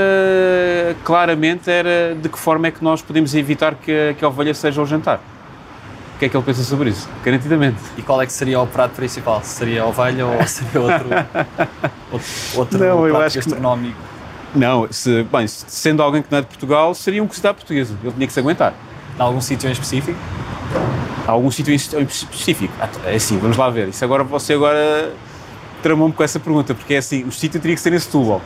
claramente, 1.06 1.70
era 1.72 2.14
de 2.14 2.28
que 2.28 2.38
forma 2.38 2.68
é 2.68 2.72
que 2.72 2.84
nós 2.84 3.02
podemos 3.02 3.34
evitar 3.34 3.76
que 3.76 4.16
que 4.18 4.26
a 4.26 4.28
ovelha 4.28 4.54
seja 4.54 4.82
ao 4.82 4.88
jantar. 4.88 5.22
O 6.16 6.20
que 6.20 6.26
é 6.26 6.30
que 6.30 6.36
ele 6.36 6.44
pensa 6.44 6.64
sobre 6.64 6.90
isso? 6.90 7.08
Garantidamente. 7.24 7.78
E 7.98 8.02
qual 8.02 8.22
é 8.22 8.26
que 8.26 8.34
seria 8.34 8.60
o 8.60 8.68
prato 8.68 8.96
principal? 8.96 9.42
Seria 9.44 9.84
a 9.84 9.86
ovelha 9.86 10.26
ou 10.26 10.44
seria 10.48 10.82
outro, 10.82 11.08
outro, 12.12 12.30
outro 12.56 12.80
não, 12.80 12.98
prato 12.98 13.08
eu 13.08 13.22
acho 13.22 13.36
gastronómico? 13.36 13.96
Que 14.52 14.58
não, 14.58 14.88
se, 14.92 15.24
bem, 15.24 15.48
sendo 15.48 16.02
alguém 16.02 16.22
que 16.22 16.32
não 16.32 16.40
é 16.40 16.42
de 16.42 16.48
Portugal, 16.48 16.94
seria 16.96 17.24
um 17.24 17.28
cozido 17.28 17.54
portuguesa. 17.54 17.96
Ele 18.04 18.12
tinha 18.12 18.28
que 18.28 18.34
se 18.34 18.40
aguentar. 18.40 18.74
Em 19.18 19.22
algum 19.22 19.40
sítio 19.40 19.70
em 19.70 19.72
específico? 19.72 20.18
Algum 21.32 21.52
sítio 21.52 21.74
específico. 21.74 22.74
É 23.06 23.16
assim, 23.16 23.38
vamos 23.38 23.58
lá 23.58 23.70
ver. 23.70 23.90
Isso 23.90 24.04
agora 24.04 24.24
você 24.24 24.54
agora 24.54 25.14
tramou-me 25.82 26.14
com 26.14 26.24
essa 26.24 26.40
pergunta, 26.40 26.74
porque 26.74 26.96
é 26.96 26.98
assim, 26.98 27.24
o 27.24 27.32
sítio 27.32 27.60
teria 27.60 27.76
que 27.76 27.82
ser 27.82 27.94
em 27.94 28.00
Setúbal, 28.00 28.42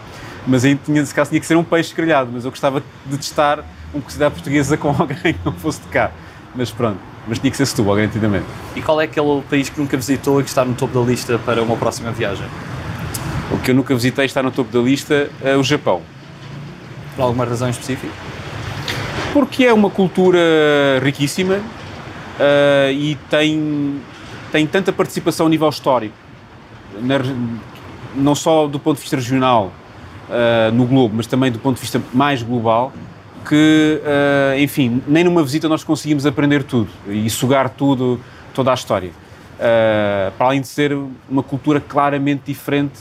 mas 0.46 0.66
aí 0.66 0.76
tinha, 0.76 1.00
nesse 1.00 1.14
caso 1.14 1.30
tinha 1.30 1.40
que 1.40 1.46
ser 1.46 1.56
um 1.56 1.64
peixe 1.64 1.94
grelhado, 1.96 2.30
mas 2.34 2.44
eu 2.44 2.52
gostava 2.52 2.84
de 3.06 3.18
testar 3.18 3.64
uma 3.94 4.02
cozinha 4.02 4.30
portuguesa 4.30 4.76
com 4.78 4.90
alguém 4.98 5.34
que 5.34 5.40
não 5.46 5.54
fosse 5.54 5.82
de 5.82 5.88
cá. 5.88 6.12
Mas 6.54 6.70
pronto, 6.70 7.00
mas 7.28 7.40
tinha 7.40 7.50
que 7.50 7.58
ser 7.58 7.66
Setúbal, 7.66 7.96
garantidamente. 7.96 8.46
E 8.76 8.82
qual 8.82 9.00
é 9.00 9.06
aquele 9.06 9.42
país 9.50 9.70
que 9.70 9.80
nunca 9.80 9.96
visitou 9.96 10.42
e 10.42 10.44
que 10.44 10.50
está 10.50 10.66
no 10.66 10.74
topo 10.74 11.00
da 11.00 11.06
lista 11.06 11.40
para 11.40 11.64
uma 11.64 11.78
próxima 11.78 12.12
viagem? 12.12 12.46
O 13.52 13.58
que 13.60 13.72
eu 13.72 13.76
nunca 13.76 13.94
visitei 13.94 14.26
está 14.26 14.42
no 14.42 14.52
topo 14.52 14.72
da 14.72 14.80
lista 14.80 15.30
é 15.42 15.56
o 15.56 15.64
Japão. 15.64 16.02
Por 17.16 17.24
alguma 17.24 17.46
razão 17.46 17.70
específica? 17.70 18.12
Porque 19.34 19.66
é 19.66 19.74
uma 19.74 19.90
cultura 19.90 20.40
riquíssima, 21.02 21.60
uh, 22.40 22.92
e 22.92 23.18
tem, 23.30 24.02
tem 24.52 24.68
tanta 24.68 24.92
participação 24.92 25.48
a 25.48 25.50
nível 25.50 25.70
histórico, 25.70 26.16
na, 27.02 27.20
não 28.16 28.36
só 28.36 28.68
do 28.68 28.80
ponto 28.80 28.98
de 28.98 29.02
vista 29.02 29.16
regional 29.16 29.72
uh, 30.30 30.72
no 30.74 30.86
globo, 30.86 31.16
mas 31.18 31.28
também 31.28 31.52
do 31.52 31.60
ponto 31.60 31.76
de 31.76 31.82
vista 31.82 32.02
mais 32.14 32.44
global, 32.44 32.92
que, 33.48 34.02
uh, 34.04 34.60
enfim, 34.60 35.02
nem 35.08 35.24
numa 35.24 35.44
visita 35.44 35.68
nós 35.68 35.84
conseguimos 35.84 36.26
aprender 36.26 36.64
tudo 36.64 36.90
e 37.08 37.30
sugar 37.30 37.70
tudo, 37.70 38.20
toda 38.54 38.72
a 38.72 38.74
história. 38.74 39.12
para 40.38 40.48
além 40.48 40.62
de 40.62 40.68
ser 40.68 40.98
uma 41.30 41.44
cultura 41.44 41.80
claramente 41.80 42.44
diferente 42.46 43.00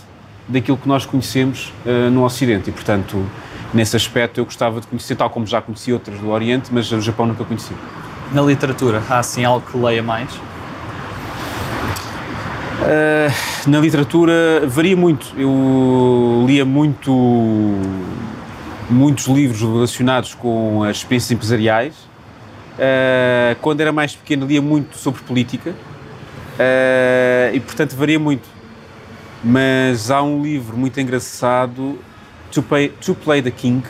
daquilo 0.48 0.76
que 0.76 0.88
nós 0.88 1.06
conhecemos 1.06 1.72
no 2.12 2.24
Ocidente 2.24 2.70
e, 2.70 2.72
portanto, 2.72 3.24
nesse 3.72 3.96
aspecto 3.96 4.40
eu 4.40 4.44
gostava 4.44 4.80
de 4.80 4.86
conhecer, 4.86 5.16
tal 5.16 5.30
como 5.30 5.46
já 5.46 5.60
conheci 5.60 5.92
outras 5.92 6.18
do 6.18 6.30
Oriente, 6.30 6.70
mas 6.72 6.90
o 6.90 7.00
Japão 7.00 7.26
nunca 7.26 7.44
conheci. 7.44 7.74
Na 8.32 8.42
literatura, 8.42 9.02
há 9.10 9.18
assim 9.18 9.44
algo 9.44 9.66
que 9.68 9.76
leia 9.76 10.04
mais? 10.04 10.32
Uh, 12.80 13.32
na 13.66 13.80
literatura 13.80 14.62
varia 14.68 14.96
muito. 14.96 15.34
Eu 15.36 16.44
lia 16.46 16.64
muito 16.64 17.10
muitos 18.88 19.26
livros 19.26 19.60
relacionados 19.60 20.34
com 20.34 20.84
as 20.84 20.98
experiências 20.98 21.32
empresariais. 21.32 21.94
Uh, 22.78 23.56
quando 23.60 23.80
era 23.80 23.90
mais 23.90 24.14
pequeno 24.14 24.46
lia 24.46 24.62
muito 24.62 24.96
sobre 24.96 25.20
política 25.22 25.70
uh, 25.70 27.52
e 27.54 27.58
portanto 27.58 27.96
varia 27.96 28.18
muito. 28.18 28.48
Mas 29.42 30.08
há 30.08 30.22
um 30.22 30.40
livro 30.40 30.76
muito 30.76 31.00
engraçado, 31.00 31.98
To 32.52 32.64
to 33.00 33.14
Play 33.16 33.42
the 33.42 33.50
King, 33.50 33.82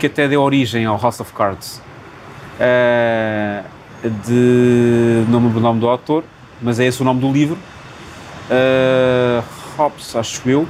que 0.00 0.06
até 0.06 0.26
deu 0.26 0.42
origem 0.42 0.86
ao 0.86 1.00
House 1.00 1.20
of 1.20 1.32
Cards 1.32 1.87
uh, 2.58 3.64
de. 4.26 5.24
não 5.28 5.40
me 5.40 5.46
lembro 5.46 5.58
o 5.58 5.62
nome 5.62 5.80
do 5.80 5.88
autor, 5.88 6.24
mas 6.60 6.78
é 6.78 6.86
esse 6.86 7.00
o 7.00 7.04
nome 7.04 7.20
do 7.20 7.30
livro. 7.32 7.58
Uh, 8.50 9.42
Hobbes, 9.76 10.16
acho 10.16 10.48
eu. 10.48 10.66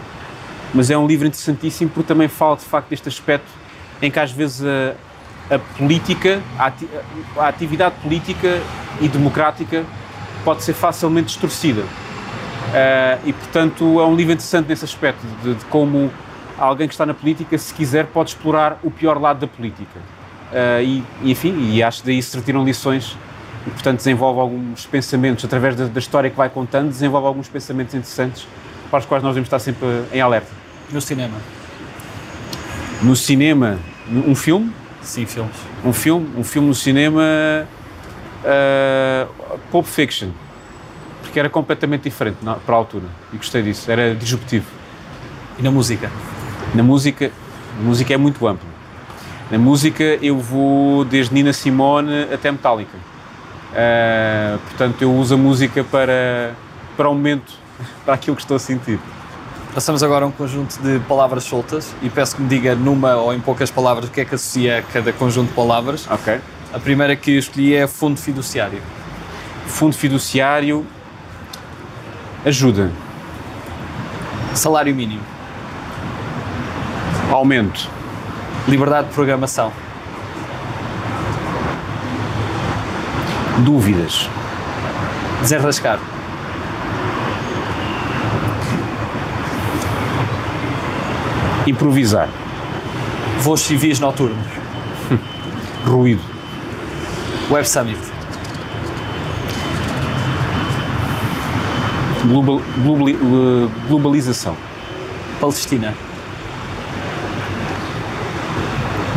Mas 0.74 0.90
é 0.90 0.98
um 0.98 1.06
livro 1.06 1.26
interessantíssimo 1.26 1.90
porque 1.90 2.06
também 2.06 2.28
fala 2.28 2.56
de 2.56 2.64
facto 2.64 2.90
deste 2.90 3.08
aspecto 3.08 3.48
em 4.02 4.10
que 4.10 4.20
às 4.20 4.30
vezes 4.30 4.64
a, 4.64 5.54
a 5.54 5.58
política, 5.58 6.42
a, 6.58 6.66
ati 6.66 6.88
a 7.36 7.48
atividade 7.48 7.94
política 8.02 8.60
e 9.00 9.08
democrática 9.08 9.84
pode 10.44 10.62
ser 10.62 10.74
facilmente 10.74 11.28
distorcida. 11.28 11.82
Uh, 11.82 13.26
e 13.26 13.32
portanto 13.32 13.98
é 13.98 14.04
um 14.04 14.14
livro 14.14 14.34
interessante 14.34 14.68
nesse 14.68 14.84
aspecto, 14.84 15.26
de, 15.42 15.54
de, 15.54 15.64
como 15.66 16.10
alguém 16.58 16.86
que 16.86 16.92
está 16.92 17.06
na 17.06 17.14
política, 17.14 17.56
se 17.56 17.72
quiser, 17.72 18.06
pode 18.06 18.30
explorar 18.30 18.78
o 18.82 18.90
pior 18.90 19.18
lado 19.18 19.40
da 19.40 19.46
política. 19.46 20.00
Uh, 20.50 20.82
e, 20.82 21.30
enfim, 21.30 21.72
e 21.72 21.82
acho 21.82 22.00
que 22.00 22.06
daí 22.06 22.22
se 22.22 22.34
retiram 22.36 22.64
lições 22.64 23.16
e 23.66 23.70
portanto 23.70 23.98
desenvolve 23.98 24.40
alguns 24.40 24.86
pensamentos, 24.86 25.44
através 25.44 25.76
da, 25.76 25.84
da, 25.84 25.98
história 25.98 26.30
que 26.30 26.36
vai 26.36 26.48
contando, 26.48 26.88
desenvolve 26.88 27.26
alguns 27.26 27.48
pensamentos 27.48 27.94
interessantes 27.94 28.46
para 28.90 29.00
os 29.00 29.04
quais 29.04 29.22
nós 29.22 29.34
devemos 29.34 29.46
estar 29.46 29.58
sempre 29.58 29.86
em 30.10 30.20
alerta. 30.20 30.48
No 30.90 31.00
cinema? 31.00 31.36
No 33.02 33.14
cinema, 33.14 33.78
um 34.10 34.34
filme? 34.34 34.72
Sim, 35.02 35.26
filmes. 35.26 35.54
Um 35.84 35.92
filme, 35.92 36.30
um 36.36 36.42
filme 36.42 36.68
no 36.68 36.74
cinema, 36.74 37.22
uh, 38.42 39.58
Pulp 39.70 39.86
Fiction, 39.86 40.30
porque 41.22 41.38
era 41.38 41.50
completamente 41.50 42.04
diferente 42.04 42.38
na, 42.42 42.54
para 42.54 42.74
a 42.74 42.78
altura 42.78 43.06
e 43.32 43.36
gostei 43.36 43.62
disso, 43.62 43.90
era 43.90 44.14
disruptivo. 44.14 44.66
E 45.58 45.62
na 45.62 45.70
música? 45.70 46.10
Na 46.74 46.82
música, 46.82 47.30
a 47.78 47.82
música 47.82 48.14
é 48.14 48.16
muito 48.16 48.46
ampla. 48.46 48.77
Na 49.50 49.58
música 49.58 50.04
eu 50.20 50.38
vou 50.38 51.04
desde 51.04 51.32
Nina 51.32 51.52
Simone 51.52 52.24
até 52.32 52.52
Metallica. 52.52 52.96
Uh, 53.68 54.58
portanto, 54.58 55.00
eu 55.00 55.14
uso 55.14 55.34
a 55.34 55.36
música 55.36 55.82
para, 55.84 56.54
para 56.96 57.08
o 57.08 57.14
momento, 57.14 57.52
para 58.04 58.14
aquilo 58.14 58.36
que 58.36 58.42
estou 58.42 58.56
a 58.56 58.60
sentir. 58.60 58.98
Passamos 59.74 60.02
agora 60.02 60.24
a 60.24 60.28
um 60.28 60.30
conjunto 60.30 60.78
de 60.82 60.98
palavras 61.00 61.44
soltas 61.44 61.94
e 62.02 62.10
peço 62.10 62.36
que 62.36 62.42
me 62.42 62.48
diga 62.48 62.74
numa 62.74 63.14
ou 63.16 63.32
em 63.32 63.40
poucas 63.40 63.70
palavras 63.70 64.08
o 64.08 64.12
que 64.12 64.20
é 64.20 64.24
que 64.24 64.34
associa 64.34 64.78
a 64.78 64.82
cada 64.82 65.12
conjunto 65.12 65.48
de 65.48 65.54
palavras. 65.54 66.06
Ok. 66.10 66.40
A 66.72 66.78
primeira 66.78 67.16
que 67.16 67.30
escolhi 67.32 67.74
é 67.74 67.86
fundo 67.86 68.18
fiduciário. 68.18 68.82
Fundo 69.66 69.94
fiduciário 69.94 70.86
ajuda. 72.44 72.90
Salário 74.54 74.94
mínimo. 74.94 75.22
Aumento. 77.30 77.97
Liberdade 78.68 79.08
de 79.08 79.14
programação. 79.14 79.72
Dúvidas. 83.64 84.28
Desenrascar. 85.40 85.98
Improvisar. 91.66 92.28
Voos 93.40 93.62
civis 93.62 93.98
noturnos. 94.00 94.36
Ruído. 95.86 96.20
Web 97.50 97.66
Summit. 97.66 97.98
Global, 102.26 102.60
eh, 102.60 103.68
globalização. 103.88 104.54
Palestina. 105.40 105.94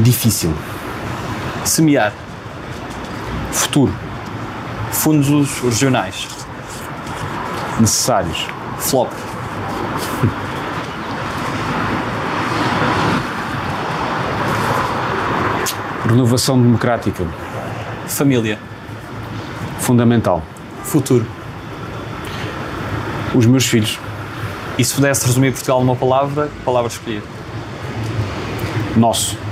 Difícil. 0.01 0.53
Semear. 1.63 2.11
Futuro. 3.51 3.93
Fundos 4.91 5.59
regionais. 5.59 6.27
Necessários. 7.79 8.47
Flop. 8.79 9.11
Renovação 16.09 16.59
democrática. 16.59 17.23
Família. 18.07 18.57
Fundamental. 19.79 20.41
Futuro. 20.83 21.27
Os 23.35 23.45
meus 23.45 23.67
filhos. 23.67 23.99
E 24.79 24.83
se 24.83 24.95
pudesse 24.95 25.27
resumir 25.27 25.51
Portugal 25.51 25.81
numa 25.81 25.95
palavra, 25.95 26.47
que 26.47 26.59
palavra 26.65 26.89
escolher? 26.89 27.21
Nosso. 28.97 29.50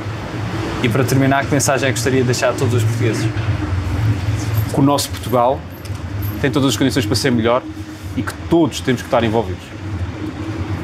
E 0.82 0.88
para 0.88 1.04
terminar, 1.04 1.46
que 1.46 1.52
mensagem 1.52 1.90
é 1.90 1.92
que 1.92 1.98
gostaria 1.98 2.22
de 2.22 2.26
deixar 2.26 2.50
a 2.50 2.54
todos 2.54 2.74
os 2.74 2.84
portugueses? 2.84 3.28
Que 4.74 4.80
o 4.80 4.84
nosso 4.84 5.10
Portugal 5.10 5.60
tem 6.42 6.50
todas 6.50 6.70
as 6.70 6.78
condições 6.78 7.06
para 7.06 7.16
ser 7.16 7.32
melhor 7.32 7.62
e 8.16 8.22
que 8.22 8.34
todos 8.50 8.80
temos 8.80 9.02
que 9.02 9.08
estar 9.08 9.24
envolvidos. 9.24 9.64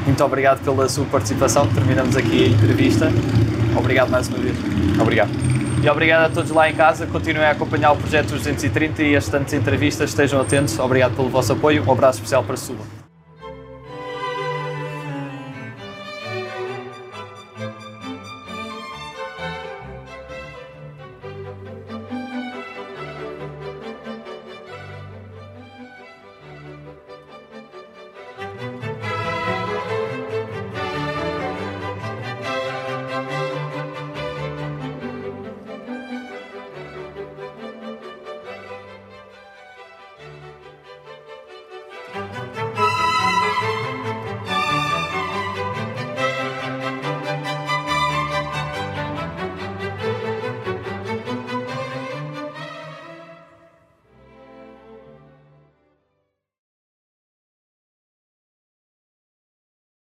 Muito 0.04 0.22
obrigado 0.22 0.62
pela 0.62 0.88
sua 0.88 1.04
participação. 1.06 1.66
Terminamos 1.68 2.16
aqui 2.16 2.44
a 2.44 2.48
entrevista. 2.48 3.10
Obrigado 3.76 4.10
mais 4.10 4.28
uma 4.28 4.38
vez. 4.38 4.56
Obrigado. 5.00 5.30
E 5.82 5.88
obrigado 5.88 6.26
a 6.26 6.28
todos 6.28 6.50
lá 6.50 6.70
em 6.70 6.74
casa. 6.74 7.06
Continuem 7.06 7.46
a 7.46 7.50
acompanhar 7.50 7.92
o 7.92 7.96
projeto 7.96 8.30
230 8.30 9.02
e 9.02 9.16
as 9.16 9.28
tantas 9.28 9.54
entrevistas. 9.54 10.10
Estejam 10.10 10.40
atentos. 10.40 10.78
Obrigado 10.78 11.16
pelo 11.16 11.28
vosso 11.28 11.52
apoio. 11.52 11.84
Um 11.86 11.92
abraço 11.92 12.18
especial 12.18 12.44
para 12.44 12.54
a 12.54 12.58
Sua. 12.58 12.95